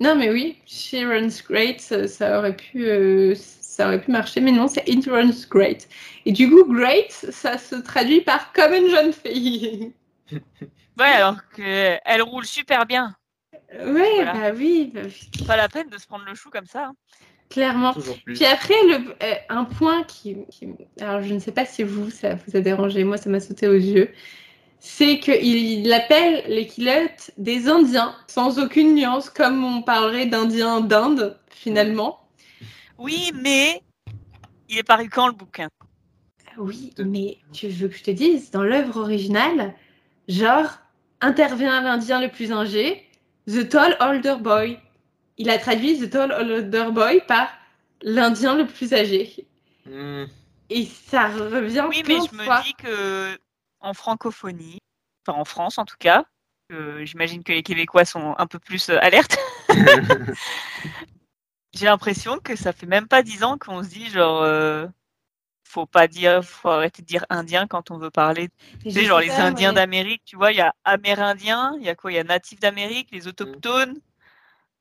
Non, 0.00 0.14
mais 0.16 0.30
oui, 0.30 0.58
She 0.66 0.96
Runs 1.04 1.42
Great, 1.48 1.80
ça, 1.80 2.08
ça 2.08 2.38
aurait 2.38 2.56
pu, 2.56 2.84
euh, 2.86 3.34
ça 3.36 3.86
aurait 3.86 4.00
pu 4.00 4.10
marcher, 4.10 4.40
mais 4.40 4.52
non, 4.52 4.68
c'est 4.68 4.86
It 4.88 5.06
Runs 5.06 5.46
Great. 5.48 5.88
Et 6.26 6.32
du 6.32 6.50
coup, 6.50 6.64
Great, 6.64 7.10
ça 7.12 7.58
se 7.58 7.76
traduit 7.76 8.20
par 8.20 8.52
comme 8.52 8.74
une 8.74 8.90
jeune 8.90 9.12
fille. 9.12 9.92
Ouais, 10.98 11.06
alors 11.06 11.46
que 11.50 11.98
elle 12.04 12.22
roule 12.22 12.46
super 12.46 12.86
bien. 12.86 13.14
ouais, 13.72 14.16
Voilà. 14.16 14.32
bah 14.32 14.52
oui, 14.54 14.90
bah, 14.94 15.02
Pas 15.46 15.56
la 15.56 15.68
peine 15.68 15.88
de 15.88 15.98
se 15.98 16.06
prendre 16.06 16.24
le 16.24 16.34
chou 16.34 16.50
comme 16.50 16.66
ça. 16.66 16.86
hein. 16.86 16.94
Clairement. 17.48 17.94
Puis 18.24 18.44
après, 18.44 18.74
le, 18.88 19.14
euh, 19.22 19.34
un 19.48 19.64
point 19.64 20.02
qui, 20.04 20.36
qui- 20.50 20.68
Alors, 21.00 21.22
je 21.22 21.34
ne 21.34 21.38
sais 21.38 21.52
pas 21.52 21.64
si 21.64 21.82
vous, 21.82 22.10
ça 22.10 22.34
vous 22.34 22.56
a 22.56 22.60
dérangé, 22.60 23.04
moi, 23.04 23.16
ça 23.16 23.30
m'a 23.30 23.40
sauté 23.40 23.68
aux 23.68 23.74
yeux. 23.74 24.10
C'est 24.78 25.18
qu'il 25.18 25.92
appelle 25.92 26.44
les 26.48 26.66
kilotes 26.66 27.30
des 27.38 27.68
Indiens, 27.68 28.14
sans 28.26 28.58
aucune 28.58 28.94
nuance, 28.94 29.30
comme 29.30 29.64
on 29.64 29.82
parlerait 29.82 30.26
d'Indiens 30.26 30.80
d'Inde, 30.80 31.38
finalement. 31.48 32.20
Oui, 32.98 33.32
mais 33.34 33.82
il 34.68 34.78
est 34.78 34.82
paru 34.82 35.08
quand 35.08 35.26
le 35.26 35.32
bouquin? 35.32 35.68
Oui, 36.58 36.92
mais 36.98 37.38
tu 37.52 37.68
veux 37.68 37.88
que 37.88 37.96
je 37.96 38.04
te 38.04 38.10
dise, 38.10 38.50
dans 38.50 38.62
l'œuvre 38.62 39.00
originale, 39.00 39.74
genre, 40.28 40.78
intervient 41.20 41.82
l'Indien 41.82 42.20
le 42.20 42.28
plus 42.28 42.52
âgé, 42.52 43.02
The 43.46 43.68
Tall 43.68 43.96
Older 44.00 44.36
Boy. 44.40 44.78
Il 45.38 45.50
a 45.50 45.58
traduit 45.58 45.98
The 45.98 46.10
Tall 46.10 46.32
Older 46.32 46.88
Boy 46.92 47.22
par 47.26 47.48
l'Indien 48.02 48.56
le 48.56 48.66
plus 48.66 48.92
âgé. 48.92 49.46
Hmm. 49.84 50.24
Et 50.70 50.86
ça 50.86 51.28
revient 51.28 51.84
Oui, 51.88 52.02
mais 52.06 52.14
je 52.14 52.34
me 52.34 52.62
dis 52.64 52.74
que 52.74 53.38
en 53.80 53.94
francophonie, 53.94 54.78
enfin 55.26 55.38
en 55.38 55.44
France 55.44 55.78
en 55.78 55.84
tout 55.84 55.96
cas, 55.98 56.24
euh, 56.72 57.04
j'imagine 57.04 57.44
que 57.44 57.52
les 57.52 57.62
Québécois 57.62 58.04
sont 58.04 58.34
un 58.38 58.46
peu 58.46 58.58
plus 58.58 58.88
euh, 58.88 58.98
alertes. 59.00 59.38
J'ai 61.74 61.86
l'impression 61.86 62.38
que 62.38 62.56
ça 62.56 62.72
fait 62.72 62.86
même 62.86 63.06
pas 63.06 63.22
dix 63.22 63.44
ans 63.44 63.58
qu'on 63.58 63.82
se 63.82 63.88
dit 63.88 64.08
genre, 64.08 64.42
euh, 64.42 64.86
faut 65.68 65.86
pas 65.86 66.08
dire, 66.08 66.42
faut 66.42 66.70
arrêter 66.70 67.02
de 67.02 67.06
dire 67.06 67.26
indien 67.28 67.66
quand 67.66 67.90
on 67.90 67.98
veut 67.98 68.10
parler. 68.10 68.48
Tu 68.82 68.90
sais, 68.90 69.04
genre 69.04 69.20
les 69.20 69.30
Indiens 69.30 69.70
ouais. 69.70 69.74
d'Amérique, 69.74 70.22
tu 70.24 70.36
vois, 70.36 70.52
il 70.52 70.58
y 70.58 70.62
a 70.62 70.74
Amérindiens, 70.84 71.74
il 71.78 71.84
y 71.84 71.88
a 71.88 71.94
quoi 71.94 72.12
Il 72.12 72.14
y 72.14 72.18
a 72.18 72.24
natifs 72.24 72.60
d'Amérique, 72.60 73.08
les 73.12 73.28
autochtones. 73.28 74.00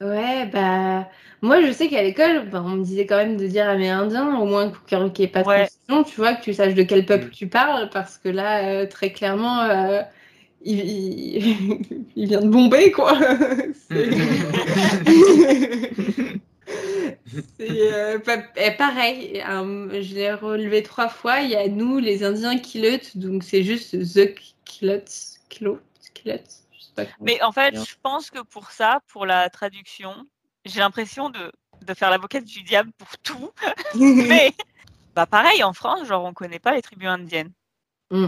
Ouais, 0.01 0.45
bah, 0.47 1.09
moi 1.41 1.61
je 1.61 1.71
sais 1.71 1.87
qu'à 1.87 2.03
l'école, 2.03 2.49
bah, 2.49 2.61
on 2.65 2.69
me 2.71 2.83
disait 2.83 3.05
quand 3.05 3.15
même 3.15 3.37
de 3.37 3.47
dire 3.47 3.67
amérindien, 3.69 4.37
au 4.39 4.45
moins 4.45 4.71
qu'il 4.87 4.97
n'y 4.99 5.21
ait 5.23 5.27
pas 5.29 5.43
de 5.43 5.47
Ouais. 5.47 5.69
confusion, 5.87 6.03
tu 6.03 6.15
vois, 6.17 6.33
que 6.35 6.43
tu 6.43 6.53
saches 6.53 6.73
de 6.75 6.83
quel 6.83 7.05
peuple 7.05 7.27
Mm. 7.27 7.31
tu 7.31 7.47
parles, 7.47 7.89
parce 7.91 8.17
que 8.17 8.27
là, 8.27 8.67
euh, 8.69 8.87
très 8.87 9.13
clairement, 9.13 9.61
euh, 9.61 10.01
il, 10.63 10.79
il- 10.81 12.09
il 12.15 12.27
vient 12.27 12.41
de 12.41 12.49
bomber, 12.49 12.91
quoi. 12.91 13.17
C'est 13.73 14.11
C'est, 17.59 17.93
euh, 17.93 18.19
pa- 18.19 18.43
eh, 18.57 18.71
pareil, 18.71 19.41
je 19.43 20.13
l'ai 20.15 20.33
relevé 20.33 20.83
trois 20.83 21.07
fois, 21.09 21.39
il 21.41 21.51
y 21.51 21.55
a 21.55 21.67
nous, 21.67 21.99
les 21.99 22.23
Indiens 22.23 22.57
Kilots, 22.59 23.11
donc 23.15 23.43
c'est 23.43 23.63
juste 23.63 23.97
The 24.13 24.33
Kilots, 24.65 25.39
Kilots, 25.49 25.79
Kilots, 26.13 26.64
Mais 27.21 27.41
en 27.41 27.51
fait, 27.51 27.75
je 27.75 27.95
pense 28.01 28.29
que 28.29 28.39
pour 28.41 28.71
ça, 28.71 29.01
pour 29.07 29.25
la 29.25 29.49
traduction, 29.49 30.15
j'ai 30.65 30.79
l'impression 30.79 31.29
de, 31.29 31.51
de 31.81 31.93
faire 31.93 32.09
l'avocate 32.09 32.45
du 32.45 32.63
diable 32.63 32.91
pour 32.97 33.17
tout. 33.19 33.51
Mais 34.27 34.51
bah 35.15 35.25
pareil, 35.25 35.63
en 35.63 35.73
France, 35.73 36.07
genre 36.07 36.23
on 36.25 36.33
connaît 36.33 36.59
pas 36.59 36.73
les 36.73 36.81
tribus 36.81 37.07
indiennes. 37.07 37.51
Mm. 38.11 38.27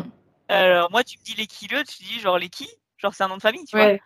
Alors 0.50 0.92
moi, 0.92 1.04
tu 1.04 1.18
me 1.18 1.24
dis 1.24 1.36
les 1.36 1.48
kilos, 1.48 1.84
tu 1.86 2.04
dis 2.04 2.20
genre 2.20 2.38
les 2.38 2.50
qui? 2.50 2.68
Genre 2.98 3.14
c'est 3.14 3.24
un 3.24 3.28
nom 3.28 3.38
de 3.38 3.42
famille, 3.42 3.66
tu 3.66 3.78
vois 3.78 3.98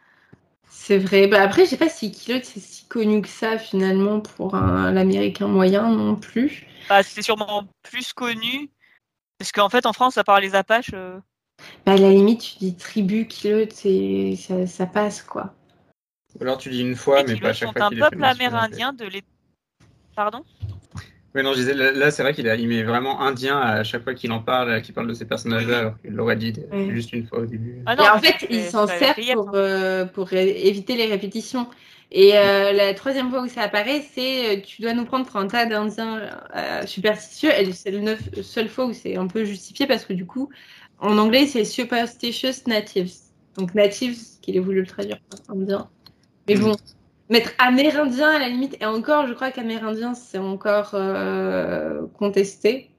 c'est 0.71 0.97
vrai. 0.97 1.27
Bah 1.27 1.41
après, 1.41 1.65
je 1.65 1.71
sais 1.71 1.77
pas 1.77 1.89
si 1.89 2.11
Kilot 2.11 2.39
c'est 2.43 2.59
si 2.61 2.85
connu 2.87 3.21
que 3.21 3.27
ça 3.27 3.57
finalement 3.57 4.21
pour 4.21 4.55
un- 4.55 4.91
l'américain 4.91 5.47
moyen 5.47 5.89
non 5.89 6.15
plus. 6.15 6.65
Bah, 6.87 7.03
c'est 7.03 7.21
sûrement 7.21 7.67
plus 7.83 8.13
connu. 8.13 8.71
Parce 9.37 9.51
qu'en 9.51 9.69
fait, 9.69 9.85
en 9.85 9.93
France, 9.93 10.17
à 10.17 10.23
part 10.23 10.39
les 10.39 10.55
Apaches, 10.55 10.91
euh, 10.93 11.19
Bah 11.85 11.93
à 11.93 11.97
la 11.97 12.09
limite, 12.11 12.41
tu 12.41 12.57
dis 12.59 12.75
tribu 12.75 13.27
Kilot, 13.27 13.65
c'est 13.73 14.35
ça, 14.37 14.67
ça 14.67 14.85
passe 14.85 15.21
quoi. 15.21 15.53
Ou 16.39 16.43
alors 16.43 16.57
tu 16.57 16.69
dis 16.69 16.81
une 16.81 16.95
fois, 16.95 17.23
les 17.23 17.33
mais 17.33 17.39
pas 17.39 17.49
à 17.49 17.53
chaque 17.53 17.73
fois 17.73 17.85
un 17.85 17.89
qu'il 17.89 17.97
est 17.97 18.01
fait 18.01 18.09
peuple 18.09 18.23
amérindien 18.23 18.93
de 18.93 19.05
l'État. 19.05 19.27
Pardon? 20.15 20.43
Oui, 21.33 21.43
non, 21.43 21.53
je 21.53 21.59
disais, 21.59 21.73
là, 21.73 22.11
c'est 22.11 22.23
vrai 22.23 22.33
qu'il 22.33 22.49
a- 22.49 22.55
il 22.55 22.67
met 22.67 22.83
vraiment 22.83 23.21
indien 23.21 23.57
à 23.57 23.83
chaque 23.85 24.03
fois 24.03 24.13
qu'il 24.13 24.33
en 24.33 24.39
parle, 24.41 24.81
qu'il 24.81 24.93
parle 24.93 25.07
de 25.07 25.13
ces 25.13 25.23
personnages-là, 25.25 25.77
alors 25.79 26.01
qu'il 26.01 26.11
l'aurait 26.11 26.35
dit 26.35 26.53
Ouais. 26.71 26.89
juste 26.89 27.13
une 27.13 27.25
fois 27.25 27.39
au 27.39 27.45
début. 27.45 27.77
Ah 27.85 27.95
Et 27.97 28.09
en 28.09 28.15
mais 28.15 28.19
fait, 28.19 28.35
c'est- 28.41 28.47
il 28.49 28.63
c'est 28.63 28.71
s'en 28.71 28.85
sert 28.85 29.15
pour, 29.33 29.51
euh, 29.53 30.03
pour 30.05 30.33
éviter 30.33 30.95
les 30.97 31.05
répétitions. 31.05 31.67
Et 32.13 32.37
euh, 32.37 32.73
la 32.73 32.93
troisième 32.93 33.29
fois 33.29 33.41
où 33.43 33.47
ça 33.47 33.61
apparaît, 33.61 34.03
c'est 34.13 34.57
euh, 34.57 34.61
tu 34.61 34.81
dois 34.81 34.91
nous 34.93 35.05
prendre 35.05 35.25
pour 35.25 35.37
un 35.37 35.47
tas 35.47 35.65
d'Indiens 35.65 36.19
euh, 36.53 36.85
superstitieux. 36.85 37.51
Et 37.57 37.71
c'est 37.71 37.91
la 37.91 38.17
seule 38.43 38.67
fois 38.67 38.85
où 38.87 38.91
c'est 38.91 39.15
un 39.15 39.27
peu 39.27 39.45
justifié 39.45 39.87
parce 39.87 40.03
que 40.03 40.11
du 40.11 40.25
coup, 40.25 40.49
en 41.01 41.17
anglais, 41.17 41.47
c'est 41.47 41.65
superstitious 41.65 42.67
natives. 42.67 43.11
Donc 43.57 43.75
natives, 43.75 44.17
qu'il 44.41 44.55
ait 44.55 44.59
voulu 44.59 44.81
le 44.81 44.87
traduire 44.87 45.19
indien. 45.49 45.89
Mais 46.47 46.55
bon, 46.55 46.75
mettre 47.29 47.51
amérindien 47.57 48.29
à 48.29 48.39
la 48.39 48.49
limite, 48.49 48.77
et 48.79 48.85
encore, 48.85 49.27
je 49.27 49.33
crois 49.33 49.51
qu'amérindien, 49.51 50.13
c'est 50.13 50.37
encore 50.37 50.91
euh, 50.93 52.05
contesté. 52.17 52.91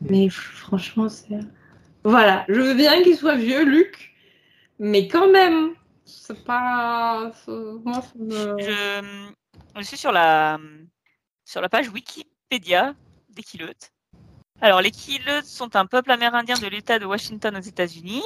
Mais 0.00 0.28
franchement, 0.28 1.08
c'est. 1.08 1.38
Voilà, 2.04 2.44
je 2.48 2.60
veux 2.60 2.74
bien 2.74 3.02
qu'il 3.02 3.16
soit 3.16 3.36
vieux, 3.36 3.64
Luc, 3.64 4.12
mais 4.80 5.06
quand 5.06 5.30
même, 5.30 5.74
c'est 6.04 6.42
pas. 6.44 7.30
Moi, 7.46 8.02
Je, 8.58 9.28
je 9.76 9.82
suis 9.82 9.96
sur 9.96 10.10
la, 10.10 10.58
sur 11.44 11.60
la 11.60 11.68
page 11.68 11.88
Wikipédia 11.90 12.94
des 13.28 13.42
Kilotes. 13.42 13.91
Alors, 14.62 14.80
les 14.80 14.92
Kilotes 14.92 15.44
sont 15.44 15.74
un 15.74 15.86
peuple 15.86 16.12
amérindien 16.12 16.54
de 16.56 16.68
l'État 16.68 17.00
de 17.00 17.04
Washington 17.04 17.56
aux 17.56 17.60
États-Unis. 17.60 18.22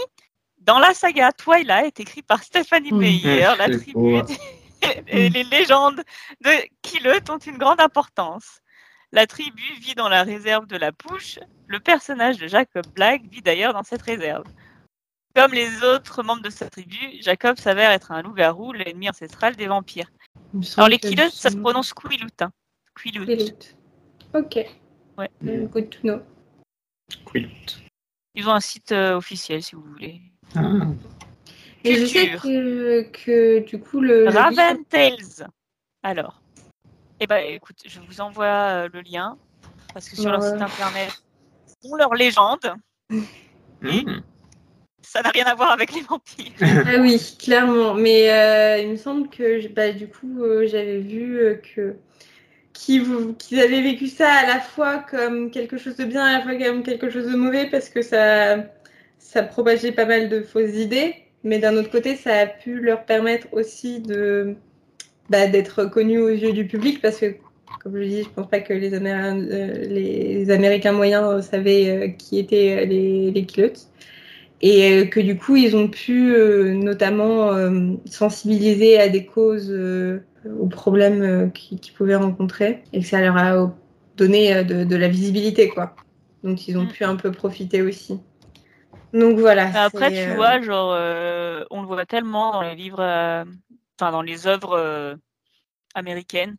Dans 0.59 0.79
la 0.79 0.93
saga 0.93 1.33
Twilight, 1.33 1.99
écrite 1.99 2.27
par 2.27 2.43
Stephanie. 2.43 2.93
Meyer, 2.93 3.55
la 3.57 3.71
tribu 3.79 3.93
beau. 3.95 4.23
et 5.09 5.31
les 5.31 5.45
légendes 5.45 6.03
de 6.43 6.51
Kilotes 6.83 7.31
ont 7.31 7.39
une 7.39 7.57
grande 7.57 7.81
importance. 7.81 8.61
La 9.13 9.27
tribu 9.27 9.63
vit 9.81 9.95
dans 9.95 10.11
la 10.11 10.25
réserve 10.25 10.67
de 10.67 10.77
la 10.77 10.93
Pouche. 10.93 11.39
Le 11.69 11.81
personnage 11.81 12.37
de 12.37 12.47
Jacob 12.49 12.87
Black 12.95 13.23
vit 13.31 13.41
d'ailleurs 13.41 13.73
dans 13.73 13.83
cette 13.83 14.03
réserve. 14.03 14.45
Comme 15.35 15.55
les 15.55 15.83
autres 15.85 16.23
membres 16.23 16.43
de 16.43 16.51
sa 16.51 16.69
tribu, 16.69 16.99
Jacob 17.23 17.59
s'avère 17.59 17.93
être 17.93 18.13
un 18.13 18.21
loup-garou, 18.21 18.75
l'ennemi 18.75 19.09
ancestral 19.09 19.57
des 19.57 19.69
vampires. 19.69 20.13
Alors 20.77 20.91
les 20.91 20.99
Kilotes, 20.99 21.33
ça 21.33 21.49
se 21.49 21.57
prononce 21.57 21.95
Quilut. 21.95 22.29
Hein. 22.41 22.51
Ok. 24.35 24.59
Ouais. 25.19 25.31
Euh, 25.47 25.67
Good 25.67 25.91
to 25.91 25.99
know. 26.03 26.21
Ils 28.35 28.49
ont 28.49 28.53
un 28.53 28.61
site 28.61 28.93
euh, 28.93 29.17
officiel 29.17 29.63
si 29.63 29.75
vous 29.75 29.83
voulez. 29.83 30.21
Ah. 30.55 30.63
Et 31.85 31.95
je 31.95 32.07
sais 32.07 32.31
que, 32.31 33.03
que 33.11 33.61
du 33.61 33.79
coup, 33.79 34.01
le. 34.01 34.25
le 34.25 34.31
Raven 34.31 34.85
Tales. 34.85 35.49
Alors. 36.03 36.43
Eh 37.19 37.27
ben 37.27 37.43
écoute, 37.47 37.79
je 37.87 38.01
vous 38.01 38.21
envoie 38.21 38.45
euh, 38.45 38.89
le 38.93 39.01
lien. 39.01 39.39
Parce 39.95 40.11
que 40.11 40.17
sur 40.17 40.31
leur 40.31 40.43
site 40.43 40.61
internet, 40.61 41.11
ils 41.83 41.91
ont 41.91 41.97
leur 41.97 42.15
légende. 42.15 42.75
Hmm. 43.09 44.21
Ça 45.03 45.23
n'a 45.23 45.31
rien 45.31 45.47
à 45.47 45.55
voir 45.55 45.71
avec 45.71 45.95
les 45.95 46.03
vampires. 46.03 46.53
Ah 46.61 47.01
oui, 47.01 47.19
clairement. 47.39 47.95
Mais 47.95 48.31
euh, 48.31 48.83
il 48.83 48.91
me 48.91 48.97
semble 48.97 49.29
que 49.31 49.67
bah, 49.69 49.93
du 49.93 50.09
coup, 50.09 50.43
euh, 50.43 50.67
j'avais 50.67 50.99
vu 50.99 51.39
euh, 51.39 51.55
que 51.55 51.97
qu'ils 52.77 53.03
vous- 53.03 53.35
avaient 53.53 53.83
vécu 53.83 54.07
ça 54.07 54.29
à 54.31 54.47
la 54.47 54.61
fois 54.61 54.99
comme 55.11 55.51
quelque 55.51 55.79
chose 55.79 55.97
de 55.97 56.05
bien, 56.05 56.25
à 56.25 56.33
la 56.39 56.43
fois 56.43 56.55
comme 56.57 56.83
quelque 56.83 57.11
chose 57.11 57.27
de 57.31 57.37
mauvais, 57.37 57.67
parce 57.71 57.89
que 57.89 58.03
ça, 58.03 58.67
ça 59.19 59.43
propageait 59.43 59.93
pas 59.93 60.05
mal 60.05 60.29
de 60.29 60.43
fausses 60.43 60.77
idées. 60.77 61.15
Mais 61.45 61.59
d'un 61.59 61.77
autre 61.77 61.91
côté, 61.91 62.17
ça 62.17 62.33
a 62.41 62.47
pu 62.47 62.81
leur 62.81 63.05
permettre 63.05 63.47
aussi 63.53 64.01
de 64.01 64.55
bah, 65.31 65.47
d'être 65.49 65.85
connus 65.87 66.19
aux 66.21 66.29
yeux 66.31 66.53
du 66.53 66.67
public, 66.67 67.01
parce 67.03 67.19
que, 67.19 67.27
comme 67.83 67.97
je 67.97 68.05
dis, 68.05 68.23
je 68.25 68.29
pense 68.31 68.49
pas 68.49 68.61
que 68.61 68.73
les, 68.73 68.95
Amérin- 68.95 69.49
euh, 69.51 69.87
les 69.89 70.51
Américains 70.51 70.93
moyens 70.93 71.45
savaient 71.49 71.89
euh, 71.91 72.09
qui 72.09 72.39
étaient 72.39 72.83
euh, 72.83 72.85
les, 72.87 73.31
les 73.31 73.45
Kilotes 73.47 73.89
et 74.63 75.03
euh, 75.03 75.05
que 75.07 75.21
du 75.21 75.37
coup 75.37 75.57
ils 75.57 75.77
ont 75.77 75.89
pu 75.89 76.35
notamment 76.75 77.53
sensibiliser 78.07 78.99
à 78.99 79.09
des 79.09 79.27
causes 79.27 79.71
aux 80.61 80.67
problèmes 80.69 81.23
euh, 81.23 81.49
qu'ils 81.49 81.93
pouvaient 81.93 82.17
rencontrer 82.17 82.83
et 82.93 83.01
que 83.01 83.07
ça 83.07 83.21
leur 83.21 83.37
a 83.37 83.55
euh, 83.57 83.67
donné 84.17 84.55
euh, 84.55 84.63
de, 84.65 84.85
de 84.85 84.97
la 84.97 85.09
visibilité 85.09 85.69
quoi 85.69 85.95
donc 86.43 86.69
ils 86.69 86.77
ont 86.79 86.87
Mm. 86.87 86.93
pu 86.93 87.05
un 87.05 87.17
peu 87.17 87.33
profiter 87.33 87.83
aussi 87.83 88.21
donc 89.13 89.39
voilà 89.39 89.71
Après, 89.75 90.11
c'est, 90.11 90.25
tu 90.25 90.31
euh, 90.31 90.35
vois, 90.35 90.61
genre, 90.61 90.93
euh, 90.93 91.65
on 91.71 91.81
le 91.81 91.87
voit 91.87 92.05
tellement 92.07 92.53
dans 92.53 92.61
les 92.63 92.75
livres, 92.75 93.01
euh, 93.01 93.45
enfin, 93.99 94.11
dans 94.13 94.23
les 94.23 94.47
œuvres 94.47 94.73
euh, 94.73 95.15
américaines, 95.95 96.57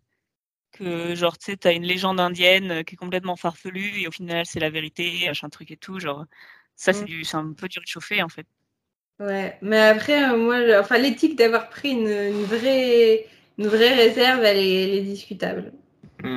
que, 0.73 1.15
genre, 1.15 1.37
tu 1.37 1.51
sais, 1.51 1.57
t'as 1.57 1.73
une 1.73 1.83
légende 1.83 2.19
indienne 2.19 2.71
euh, 2.71 2.83
qui 2.83 2.95
est 2.95 2.97
complètement 2.97 3.35
farfelue 3.35 4.01
et 4.01 4.07
au 4.07 4.11
final, 4.11 4.45
c'est 4.45 4.59
la 4.59 4.69
vérité, 4.71 5.25
machin 5.27 5.49
truc 5.49 5.71
et 5.71 5.77
tout. 5.77 5.99
Genre, 5.99 6.25
ça, 6.75 6.93
c'est 6.93 7.03
Mm. 7.03 7.05
du- 7.05 7.25
c'est 7.25 7.37
un 7.37 7.53
peu 7.53 7.67
dur 7.67 7.81
de 7.81 7.87
chauffer, 7.87 8.23
en 8.23 8.29
fait. 8.29 8.47
ouais 9.19 9.57
mais 9.61 9.79
après 9.79 10.23
euh, 10.31 10.37
moi 10.37 10.57
enfin 10.79 10.97
l'éthique 10.99 11.35
d'avoir 11.37 11.69
pris 11.69 11.91
une, 11.91 12.07
une 12.07 12.43
vraie 12.43 13.25
une 13.57 13.67
vraie 13.67 13.93
réserve 13.93 14.43
elle 14.43 14.57
est, 14.57 14.83
elle 14.83 14.89
est 14.95 15.01
discutable. 15.03 15.73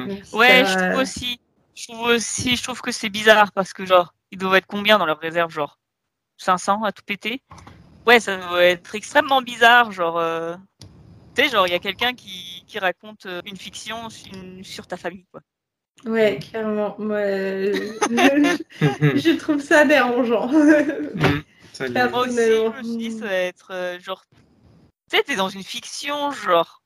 Donc, 0.07 0.25
si 0.25 0.37
Ouais, 0.37 0.47
ça 0.47 0.65
je 0.65 0.77
trouve 0.77 1.01
aussi. 1.03 1.39
Je 1.77 1.87
trouve 1.93 2.01
aussi, 2.09 2.57
je 2.57 2.63
trouve 2.63 2.81
que 2.83 2.93
c'est 2.93 3.09
bizarre 3.09 3.53
parce 3.53 3.73
que, 3.73 3.87
genre, 3.87 4.13
ils 4.31 4.39
doivent 4.39 4.57
être 4.57 4.67
combien 4.67 4.99
dans 4.99 5.07
leur 5.07 5.19
réserve 5.19 5.51
Genre, 5.51 5.79
500 6.37 6.83
à 6.85 6.93
tout 6.93 7.03
péter? 7.05 7.43
Ouais, 8.07 8.21
ça 8.21 8.37
doit 8.37 8.65
être 8.65 8.95
extrêmement 8.95 9.43
bizarre. 9.43 9.93
Genre, 9.93 10.19
euh, 10.19 10.57
tu 11.35 11.43
sais, 11.45 11.49
genre, 11.51 11.67
il 11.67 11.73
y 11.73 11.75
a 11.75 11.81
quelqu'un 11.81 12.15
qui, 12.15 12.65
qui 12.67 12.79
raconte 12.79 13.27
euh, 13.27 13.41
une 13.47 13.57
fiction 13.57 14.09
une- 14.33 14.65
sur 14.65 14.87
ta 14.87 14.97
famille, 14.97 15.27
quoi. 15.33 15.43
ouais 16.05 16.39
clairement 16.39 16.97
moi, 16.99 17.17
euh, 17.19 17.93
je, 18.09 18.57
je 19.15 19.37
trouve 19.37 19.61
ça 19.61 19.85
dérangeant 19.85 20.49
Hmm. 21.15 21.41
Ça 21.93 22.09
Moi 22.09 22.21
aussi, 22.27 22.39
Personnellement. 22.39 22.73
je 22.73 22.79
me 22.79 22.83
suis 22.83 22.97
dit, 22.99 23.11
ça 23.13 23.27
va 23.27 23.33
être 23.35 23.73
euh, 23.73 23.99
genre. 24.01 24.25
Tu 25.11 25.17
sais, 25.17 25.23
t'es 25.25 25.37
dans 25.37 25.49
une 25.49 25.65
fiction, 25.65 26.31
genre. 26.33 26.80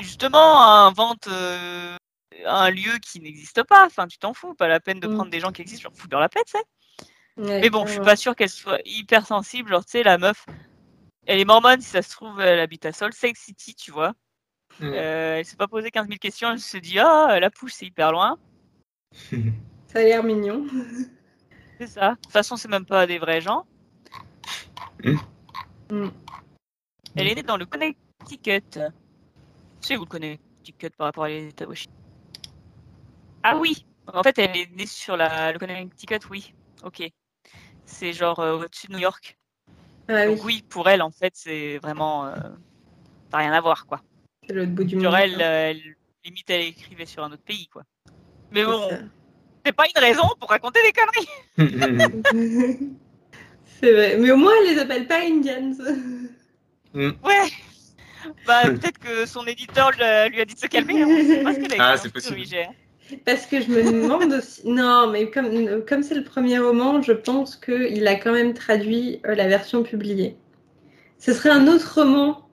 Justement, 0.00 0.62
invente 0.86 1.28
euh, 1.28 1.96
un 2.44 2.70
lieu 2.70 2.98
qui 3.02 3.20
n'existe 3.20 3.62
pas. 3.64 3.86
Enfin, 3.86 4.06
tu 4.06 4.18
t'en 4.18 4.34
fous. 4.34 4.54
Pas 4.54 4.68
la 4.68 4.80
peine 4.80 5.00
de 5.00 5.08
Mm. 5.08 5.14
prendre 5.14 5.30
des 5.30 5.40
gens 5.40 5.52
qui 5.52 5.62
existent, 5.62 5.90
genre, 5.90 5.96
foutre 5.96 6.10
dans 6.10 6.20
la 6.20 6.28
paix, 6.28 6.42
tu 6.46 6.52
sais. 6.52 6.64
Ouais, 7.36 7.60
Mais 7.60 7.70
bon, 7.70 7.86
je 7.86 7.92
suis 7.92 8.00
pas 8.00 8.16
sûre 8.16 8.34
qu'elle 8.36 8.50
soit 8.50 8.80
hyper 8.84 9.26
sensible. 9.26 9.70
Genre, 9.70 9.84
tu 9.84 9.92
sais, 9.92 10.02
la 10.02 10.18
meuf, 10.18 10.46
elle 11.26 11.38
est 11.38 11.44
mormone, 11.44 11.80
si 11.80 11.88
ça 11.88 12.02
se 12.02 12.10
trouve, 12.10 12.40
elle 12.40 12.60
habite 12.60 12.84
à 12.86 12.92
Salt 12.92 13.16
Lake 13.22 13.36
City, 13.36 13.74
tu 13.74 13.90
vois. 13.92 14.14
Hmm. 14.80 14.92
Euh, 14.94 15.36
elle 15.38 15.44
s'est 15.44 15.56
pas 15.56 15.68
posé 15.68 15.90
15 15.90 16.06
000 16.06 16.18
questions, 16.18 16.50
elle 16.50 16.60
se 16.60 16.76
dit, 16.76 16.98
ah, 16.98 17.38
la 17.40 17.50
pouche, 17.50 17.72
c'est 17.72 17.86
hyper 17.86 18.12
loin. 18.12 18.38
Ça 19.86 19.98
a 19.98 20.02
l'air 20.02 20.22
mignon. 20.22 20.66
C'est 21.78 21.88
ça. 21.88 22.10
De 22.10 22.14
toute 22.16 22.32
façon, 22.32 22.56
c'est 22.56 22.68
même 22.68 22.84
pas 22.86 23.06
des 23.08 23.18
vrais 23.18 23.40
gens. 23.40 23.66
Mm. 25.02 26.08
Elle 27.16 27.26
est 27.26 27.34
née 27.34 27.42
dans 27.42 27.56
le 27.56 27.66
Connecticut. 27.66 28.78
C'est 29.80 29.96
où 29.96 30.00
le 30.00 30.06
Connecticut 30.06 30.90
par 30.96 31.06
rapport 31.06 31.24
à 31.24 31.28
l'État 31.28 31.64
de 31.64 31.70
Washington 31.70 31.94
Ah 33.42 33.56
oui, 33.56 33.84
En 34.12 34.22
fait, 34.22 34.38
elle 34.38 34.56
est 34.56 34.70
née 34.76 34.86
sur 34.86 35.16
la, 35.16 35.52
le 35.52 35.58
Connecticut, 35.58 36.18
oui. 36.30 36.54
Ok. 36.84 37.02
C'est 37.84 38.12
genre 38.12 38.38
euh, 38.40 38.58
au-dessus 38.58 38.86
de 38.88 38.92
New 38.92 38.98
York. 38.98 39.36
Ah 40.08 40.24
oui, 40.26 40.26
Donc 40.26 40.44
oui, 40.44 40.64
pour 40.68 40.88
elle, 40.88 41.02
en 41.02 41.10
fait, 41.10 41.32
c'est 41.34 41.78
vraiment... 41.78 42.26
Euh, 42.26 42.34
ça 43.30 43.36
n'a 43.36 43.38
rien 43.38 43.52
à 43.52 43.60
voir, 43.60 43.86
quoi. 43.86 44.00
c'est 44.46 44.54
l'autre 44.54 44.72
bout 44.72 44.84
du 44.84 44.96
monde. 44.96 45.04
Genre, 45.04 45.16
elle, 45.16 45.34
quoi. 45.36 45.44
euh, 45.44 45.70
elle- 45.70 45.94
limite, 46.24 46.50
elle 46.50 46.62
écrivait 46.62 47.06
sur 47.06 47.24
un 47.24 47.32
autre 47.32 47.42
pays, 47.42 47.66
quoi. 47.68 47.82
Mais 48.50 48.64
bon, 48.64 48.88
c'est 49.64 49.72
pas 49.72 49.84
une 49.86 50.00
raison 50.02 50.28
pour 50.38 50.50
raconter 50.50 50.80
des 50.82 50.92
conneries. 50.92 51.28
C'est 53.80 53.92
vrai. 53.92 54.16
Mais 54.18 54.30
au 54.30 54.36
moins, 54.36 54.52
elle 54.60 54.74
les 54.74 54.78
appelle 54.80 55.06
pas 55.06 55.20
Indians. 55.22 55.74
Ouais. 56.94 57.48
Bah, 58.46 58.62
peut-être 58.64 58.98
que 58.98 59.26
son 59.26 59.44
éditeur 59.46 59.92
lui 59.92 60.02
a 60.02 60.44
dit 60.44 60.54
de 60.54 60.58
se 60.58 60.66
calmer. 60.66 61.02
Hein. 61.02 61.08
Je 61.08 61.26
sais 61.26 61.42
pas 61.42 61.54
ce 61.54 61.60
qu'elle 61.60 61.80
a 61.80 61.90
Ah, 61.92 61.96
c'est 61.96 62.08
dans 62.08 62.12
possible. 62.12 62.40
Parce 63.24 63.46
que 63.46 63.60
je 63.60 63.68
me 63.68 63.82
demande 63.82 64.32
aussi. 64.32 64.68
Non, 64.68 65.08
mais 65.10 65.30
comme 65.30 65.84
comme 65.84 66.02
c'est 66.02 66.14
le 66.14 66.24
premier 66.24 66.58
roman, 66.58 67.02
je 67.02 67.12
pense 67.12 67.56
qu'il 67.56 68.06
a 68.06 68.14
quand 68.14 68.32
même 68.32 68.54
traduit 68.54 69.20
euh, 69.26 69.34
la 69.34 69.48
version 69.48 69.82
publiée. 69.82 70.36
Ce 71.18 71.32
serait 71.34 71.50
un 71.50 71.66
autre 71.66 72.00
roman, 72.00 72.48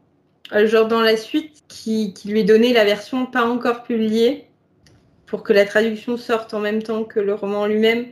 euh, 0.53 0.67
genre 0.67 0.87
dans 0.87 1.01
la 1.01 1.15
suite, 1.15 1.63
qui, 1.67 2.13
qui 2.13 2.29
lui 2.29 2.43
donnait 2.43 2.73
la 2.73 2.85
version 2.85 3.25
pas 3.25 3.45
encore 3.45 3.83
publiée, 3.83 4.47
pour 5.25 5.43
que 5.43 5.53
la 5.53 5.65
traduction 5.65 6.17
sorte 6.17 6.53
en 6.53 6.59
même 6.59 6.81
temps 6.81 7.03
que 7.03 7.19
le 7.19 7.33
roman 7.33 7.65
lui-même. 7.67 8.07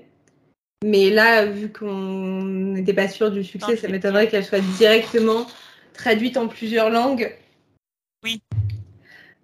Mais 0.83 1.09
là, 1.09 1.45
vu 1.45 1.71
qu'on 1.71 2.43
n'était 2.43 2.93
pas 2.93 3.07
sûr 3.07 3.31
du 3.31 3.43
succès, 3.43 3.71
Non, 3.71 3.77
ça 3.77 3.87
m'étonnerait 3.87 4.27
qu'elle 4.27 4.45
soit 4.45 4.59
directement 4.77 5.47
traduite 5.93 6.37
en 6.37 6.47
plusieurs 6.47 6.89
langues. 6.89 7.33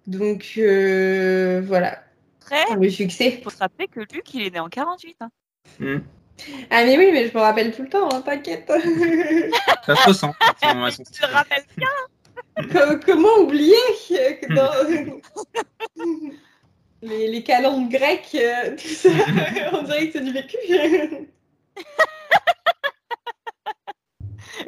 Donc 0.06 0.54
euh, 0.58 1.62
voilà, 1.64 2.02
Après, 2.42 2.74
le 2.76 2.90
succès. 2.90 3.36
il 3.38 3.42
faut 3.42 3.50
se 3.50 3.58
rappeler 3.58 3.86
que 3.88 4.00
Luc, 4.00 4.34
il 4.34 4.42
est 4.42 4.50
né 4.50 4.58
en 4.60 4.68
48. 4.68 5.16
Hein. 5.20 5.30
Hmm. 5.78 5.98
Ah 6.70 6.84
mais 6.84 6.98
oui, 6.98 7.10
mais 7.12 7.28
je 7.28 7.34
me 7.36 7.40
rappelle 7.40 7.72
tout 7.74 7.82
le 7.82 7.88
temps, 7.88 8.08
hein, 8.12 8.20
t'inquiète. 8.22 8.66
Ça 9.86 9.94
se 9.96 10.12
sont- 10.12 10.34
Tu 10.60 11.20
te 11.20 11.26
rappelles 11.26 11.64
bien 11.76 11.88
Co- 12.56 12.98
Comment 13.06 13.38
oublier 13.40 13.76
que 14.08 14.52
dans 14.54 14.72
les, 17.02 17.28
les 17.28 17.42
calendes 17.44 17.88
grecques, 17.88 18.34
euh, 18.34 18.76
tout 18.76 18.88
ça, 18.88 19.08
on 19.72 19.82
dirait 19.84 20.06
que 20.08 20.12
c'est 20.14 20.24
du 20.24 20.32
vécu. 20.32 20.56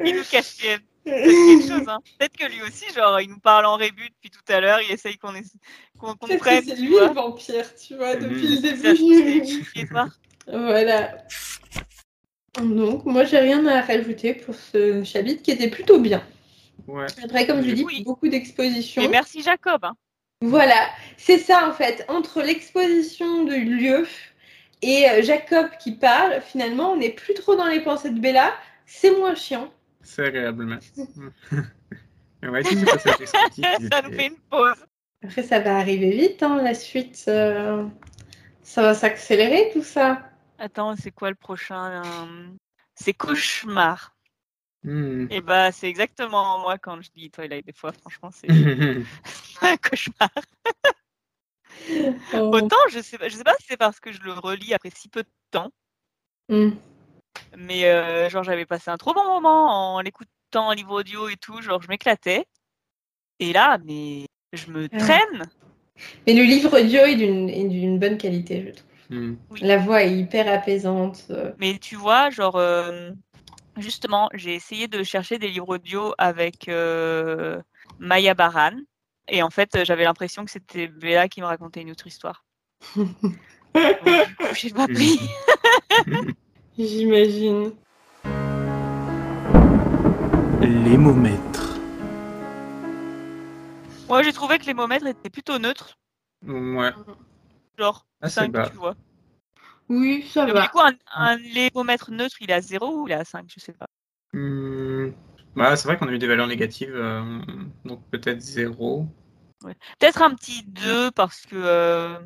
Il 0.03 0.15
nous 0.15 0.23
cache 0.29 0.57
quelque 1.05 1.61
quelque 1.61 1.79
chose. 1.79 1.87
Hein. 1.89 1.99
Peut-être 2.19 2.37
que 2.37 2.45
lui 2.45 2.61
aussi, 2.63 2.85
genre, 2.93 3.19
il 3.21 3.29
nous 3.29 3.39
parle 3.39 3.65
en 3.65 3.75
rébut 3.75 4.09
depuis 4.09 4.29
tout 4.29 4.51
à 4.53 4.59
l'heure. 4.59 4.79
Il 4.81 4.91
essaye 4.91 5.17
qu'on 5.17 5.33
essa- 5.35 5.57
qu'on 5.99 6.15
Peut-être 6.15 6.39
comprenne. 6.39 6.63
c'est 6.65 6.75
lui 6.75 6.89
vois. 6.89 7.07
le 7.07 7.13
vampire, 7.13 7.75
tu 7.75 7.95
vois, 7.95 8.15
depuis 8.15 8.47
le 8.47 8.75
Ça, 8.77 8.93
je 8.95 9.01
début. 9.41 9.63
sais, 9.63 9.79
Edouard. 9.81 10.09
voilà. 10.47 11.17
Donc, 12.61 13.05
moi, 13.05 13.23
j'ai 13.25 13.39
rien 13.39 13.65
à 13.65 13.81
rajouter 13.81 14.33
pour 14.33 14.55
ce 14.55 15.03
chapitre 15.03 15.41
qui 15.43 15.51
était 15.51 15.69
plutôt 15.69 15.99
bien. 15.99 16.23
Ouais. 16.87 17.05
Après, 17.23 17.45
comme 17.47 17.61
je 17.63 17.71
dis, 17.71 17.83
Oui. 17.83 18.03
beaucoup 18.03 18.27
d'expositions. 18.27 19.01
Et 19.01 19.07
merci 19.07 19.41
Jacob. 19.41 19.83
Hein. 19.83 19.93
Voilà, 20.41 20.89
c'est 21.17 21.37
ça 21.39 21.67
en 21.67 21.73
fait. 21.73 22.05
Entre 22.09 22.41
l'exposition 22.41 23.43
du 23.45 23.63
lieu 23.63 24.07
et 24.81 25.09
euh, 25.09 25.23
Jacob 25.23 25.67
qui 25.81 25.93
parle, 25.93 26.41
finalement, 26.41 26.91
on 26.91 26.97
n'est 26.97 27.09
plus 27.09 27.33
trop 27.33 27.55
dans 27.55 27.65
les 27.67 27.79
pensées 27.79 28.09
de 28.11 28.19
Bella. 28.19 28.53
C'est 28.85 29.11
moins 29.17 29.33
chiant. 29.35 29.71
C'est 30.05 30.25
agréable, 30.27 30.65
mais. 30.65 30.79
Mais 32.41 32.49
ouais, 32.49 32.63
tous 32.63 32.77
ces 32.77 32.85
passages 32.85 33.17
descriptifs, 33.17 33.65
ils 33.79 33.89
Ça 33.91 34.01
nous 34.03 34.11
fait 34.13 34.27
une 34.27 34.37
pause. 34.49 34.85
Après, 35.23 35.41
ça 35.41 35.59
va 35.59 35.77
arriver 35.77 36.11
vite, 36.11 36.43
hein, 36.43 36.61
la 36.61 36.73
suite. 36.75 37.23
euh, 37.27 37.87
Ça 38.61 38.81
va 38.83 38.93
s'accélérer 38.93 39.71
tout 39.73 39.81
ça. 39.83 40.29
Attends, 40.59 40.95
c'est 40.95 41.11
quoi 41.11 41.29
le 41.29 41.35
prochain 41.35 42.03
euh, 42.03 42.47
C'est 42.93 43.13
Cauchemar. 43.13 44.15
Hmm. 44.83 45.25
Et 45.31 45.41
bah, 45.41 45.71
c'est 45.71 45.87
exactement 45.89 46.59
moi 46.59 46.77
quand 46.77 47.01
je 47.01 47.09
dis 47.15 47.31
Twilight 47.31 47.65
des 47.65 47.73
fois. 47.73 47.91
Franchement, 47.93 48.29
c'est 48.31 48.47
un 48.51 49.77
cauchemar. 49.89 50.29
Oh. 52.33 52.51
Autant, 52.53 52.77
je 52.91 52.99
sais, 53.01 53.17
pas- 53.17 53.27
je 53.29 53.35
sais 53.35 53.43
pas 53.43 53.55
si 53.59 53.65
c'est 53.69 53.77
parce 53.77 53.99
que 53.99 54.11
je 54.11 54.21
le 54.21 54.33
relis 54.33 54.73
après 54.73 54.91
si 54.95 55.09
peu 55.09 55.23
de 55.23 55.29
temps, 55.51 55.71
Hmm. 56.47 56.71
Mais 57.57 57.85
euh, 57.85 58.29
genre 58.29 58.43
j'avais 58.43 58.65
passé 58.65 58.89
un 58.91 58.97
trop 58.97 59.13
bon 59.13 59.25
moment 59.25 59.95
en 59.95 60.01
l'écoutant 60.01 60.67
en 60.67 60.71
livre 60.71 60.99
audio 60.99 61.29
et 61.29 61.37
tout, 61.37 61.61
genre 61.61 61.81
je 61.81 61.87
m'éclatais. 61.87 62.45
Et 63.39 63.53
là, 63.53 63.77
mais 63.83 64.25
je 64.53 64.71
me 64.71 64.87
traîne. 64.87 65.43
Mais 66.27 66.33
le 66.33 66.43
livre 66.43 66.79
audio 66.79 67.01
est 67.01 67.15
d'une 67.15 67.99
bonne 67.99 68.17
qualité, 68.17 68.63
je 68.67 68.71
trouve. 68.71 68.89
Hmm. 69.09 69.35
La 69.61 69.77
voix 69.77 70.03
est 70.03 70.17
hyper 70.17 70.51
apaisante. 70.51 71.25
euh. 71.29 71.51
Mais 71.59 71.77
tu 71.77 71.95
vois, 71.95 72.29
genre 72.29 72.55
euh, 72.55 73.11
justement, 73.77 74.29
j'ai 74.33 74.55
essayé 74.55 74.87
de 74.87 75.03
chercher 75.03 75.37
des 75.37 75.49
livres 75.49 75.75
audio 75.75 76.13
avec 76.17 76.67
euh, 76.69 77.61
Maya 77.99 78.33
Baran. 78.33 78.71
Et 79.27 79.43
en 79.43 79.49
fait, 79.49 79.83
j'avais 79.83 80.03
l'impression 80.03 80.45
que 80.45 80.51
c'était 80.51 80.87
Béa 80.87 81.27
qui 81.27 81.41
me 81.41 81.45
racontait 81.45 81.81
une 81.81 81.91
autre 81.91 82.07
histoire. 82.07 82.45
Donc, 82.95 83.07
du 83.75 84.35
coup, 84.35 84.55
j'ai 84.55 84.69
pas 84.69 84.87
pris. 84.87 85.19
J'imagine. 86.77 87.71
Maîtres. 91.15 91.77
Moi, 94.07 94.23
j'ai 94.23 94.33
trouvé 94.33 94.57
que 94.59 94.65
les 94.65 94.73
momètres 94.73 95.05
étaient 95.07 95.29
plutôt 95.29 95.57
neutres. 95.59 95.97
Ouais. 96.45 96.91
Genre 97.77 98.05
Ah, 98.21 98.29
c'est 98.29 98.41
5, 98.41 98.51
bas. 98.51 98.69
tu 98.69 98.75
vois. 98.77 98.95
Oui, 99.89 100.25
ça 100.27 100.45
Mais 100.45 100.51
va. 100.51 100.61
du 100.63 100.69
coup, 100.69 100.79
un, 100.79 100.93
un 101.13 101.37
lévomètre 101.37 102.11
neutre, 102.11 102.35
il 102.41 102.49
est 102.49 102.53
à 102.53 102.61
0 102.61 103.01
ou 103.03 103.07
il 103.07 103.11
est 103.11 103.15
à 103.15 103.25
5 103.25 103.45
Je 103.53 103.59
sais 103.59 103.73
pas. 103.73 103.85
Hmm. 104.33 105.11
Bah, 105.55 105.75
c'est 105.75 105.87
vrai 105.87 105.97
qu'on 105.97 106.07
a 106.07 106.11
eu 106.11 106.17
des 106.17 106.27
valeurs 106.27 106.47
négatives, 106.47 106.93
euh, 106.95 107.39
donc 107.85 108.01
peut-être 108.11 108.41
zéro. 108.41 109.07
Peut-être 109.61 110.21
un 110.21 110.33
petit 110.35 110.63
2 110.63 111.11
parce 111.11 111.41
que 111.45 111.55
euh, 111.55 112.19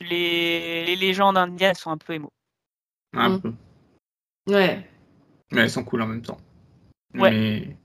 les, 0.00 0.84
les 0.86 0.96
légendes 0.96 1.36
indiennes 1.36 1.74
sont 1.74 1.90
un 1.90 1.98
peu 1.98 2.12
émo. 2.14 2.30
Un 3.14 3.30
Hmm. 3.30 3.40
peu. 3.40 3.52
Ouais. 4.48 4.86
Mais 5.52 5.62
elles 5.62 5.70
sont 5.70 5.84
cool 5.84 6.02
en 6.02 6.06
même 6.06 6.22
temps. 6.22 6.38
Ouais. 7.14 7.30
Mais... 7.30 7.76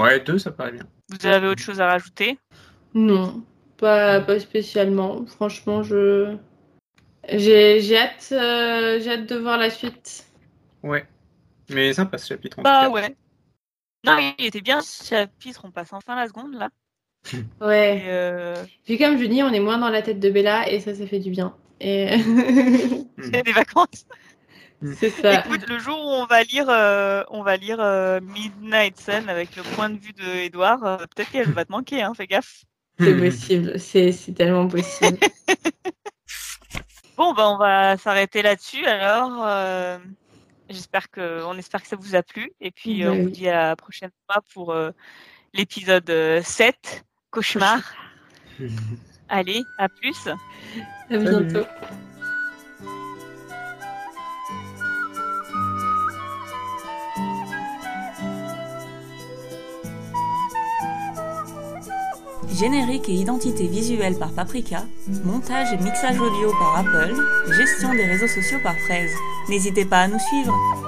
Ouais, 0.00 0.20
deux, 0.20 0.38
ça 0.38 0.50
paraît 0.50 0.72
bien. 0.72 0.86
Vous 1.10 1.26
avez 1.26 1.48
autre 1.48 1.62
chose 1.62 1.80
à 1.80 1.86
rajouter? 1.88 2.38
Non, 2.94 3.42
pas, 3.78 4.20
pas 4.20 4.38
spécialement. 4.40 5.24
Franchement, 5.26 5.82
je 5.82 6.36
j'ai 7.28 7.80
j'ai 7.80 7.98
hâte, 7.98 8.28
euh, 8.32 9.00
j'ai 9.00 9.10
hâte 9.12 9.26
de 9.26 9.36
voir 9.36 9.58
la 9.58 9.70
suite. 9.70 10.26
Ouais. 10.82 11.06
Mais 11.70 11.92
sympa 11.92 12.16
ce 12.18 12.26
chapitre 12.28 12.58
en 12.58 12.62
Bah 12.62 12.86
tout 12.86 12.92
cas. 12.94 13.00
ouais. 13.00 13.16
Non, 14.06 14.16
il 14.38 14.46
était 14.46 14.60
bien 14.60 14.80
ce 14.80 15.04
chapitre, 15.04 15.62
on 15.64 15.70
passe 15.70 15.92
enfin 15.92 16.16
la 16.16 16.28
seconde 16.28 16.54
là. 16.54 16.70
Ouais. 17.60 17.98
Et, 17.98 18.02
euh, 18.08 18.54
Puis 18.84 18.96
comme 18.98 19.18
je 19.18 19.24
dis, 19.26 19.42
on 19.42 19.52
est 19.52 19.60
moins 19.60 19.78
dans 19.78 19.90
la 19.90 20.02
tête 20.02 20.20
de 20.20 20.30
Bella 20.30 20.70
et 20.70 20.80
ça, 20.80 20.94
ça 20.94 21.06
fait 21.06 21.18
du 21.18 21.30
bien. 21.30 21.54
Et 21.80 22.08
c'est 23.18 23.42
des 23.42 23.52
vacances. 23.52 24.06
C'est 24.98 25.10
ça. 25.10 25.40
Écoute, 25.40 25.68
le 25.68 25.78
jour 25.78 25.98
où 25.98 26.10
on 26.10 26.26
va 26.26 26.42
lire, 26.42 26.68
euh, 26.68 27.22
on 27.30 27.42
va 27.42 27.56
lire 27.56 27.78
euh, 27.80 28.20
Midnight 28.20 28.98
Sun 28.98 29.28
avec 29.28 29.56
le 29.56 29.62
point 29.62 29.90
de 29.90 29.98
vue 29.98 30.12
de 30.12 30.24
Edouard, 30.24 30.84
euh, 30.84 30.96
peut-être 30.98 31.30
qu'elle 31.30 31.50
va 31.50 31.64
te 31.64 31.72
manquer, 31.72 32.02
hein, 32.02 32.12
fais 32.14 32.26
gaffe. 32.26 32.64
C'est 32.98 33.16
possible. 33.16 33.78
C'est 33.78 34.12
c'est 34.12 34.32
tellement 34.32 34.68
possible. 34.68 35.18
Bon, 37.18 37.34
bah, 37.34 37.50
on 37.50 37.58
va 37.58 37.96
s'arrêter 37.96 38.42
là-dessus. 38.42 38.86
Alors, 38.86 39.44
euh, 39.44 39.98
j'espère 40.70 41.10
que, 41.10 41.42
on 41.44 41.58
espère 41.58 41.82
que 41.82 41.88
ça 41.88 41.96
vous 41.96 42.14
a 42.14 42.22
plu. 42.22 42.52
Et 42.60 42.70
puis, 42.70 43.02
euh, 43.02 43.10
on 43.10 43.22
vous 43.24 43.30
dit 43.30 43.48
à 43.48 43.70
la 43.70 43.76
prochaine 43.76 44.12
fois 44.26 44.40
pour 44.54 44.70
euh, 44.70 44.92
l'épisode 45.52 46.08
euh, 46.10 46.40
7, 46.44 47.04
Cauchemar. 47.30 47.80
Allez, 49.28 49.64
à 49.78 49.88
plus. 49.88 50.28
À 51.10 51.16
bientôt. 51.18 51.66
Générique 62.52 63.08
et 63.08 63.14
identité 63.14 63.66
visuelle 63.66 64.16
par 64.18 64.32
Paprika, 64.32 64.84
montage 65.24 65.72
et 65.72 65.82
mixage 65.82 66.18
audio 66.18 66.50
par 66.58 66.78
Apple, 66.78 67.14
gestion 67.56 67.92
des 67.92 68.04
réseaux 68.04 68.26
sociaux 68.26 68.58
par 68.62 68.76
Fraise. 68.86 69.12
N'hésitez 69.48 69.84
pas 69.84 70.00
à 70.00 70.08
nous 70.08 70.18
suivre. 70.18 70.87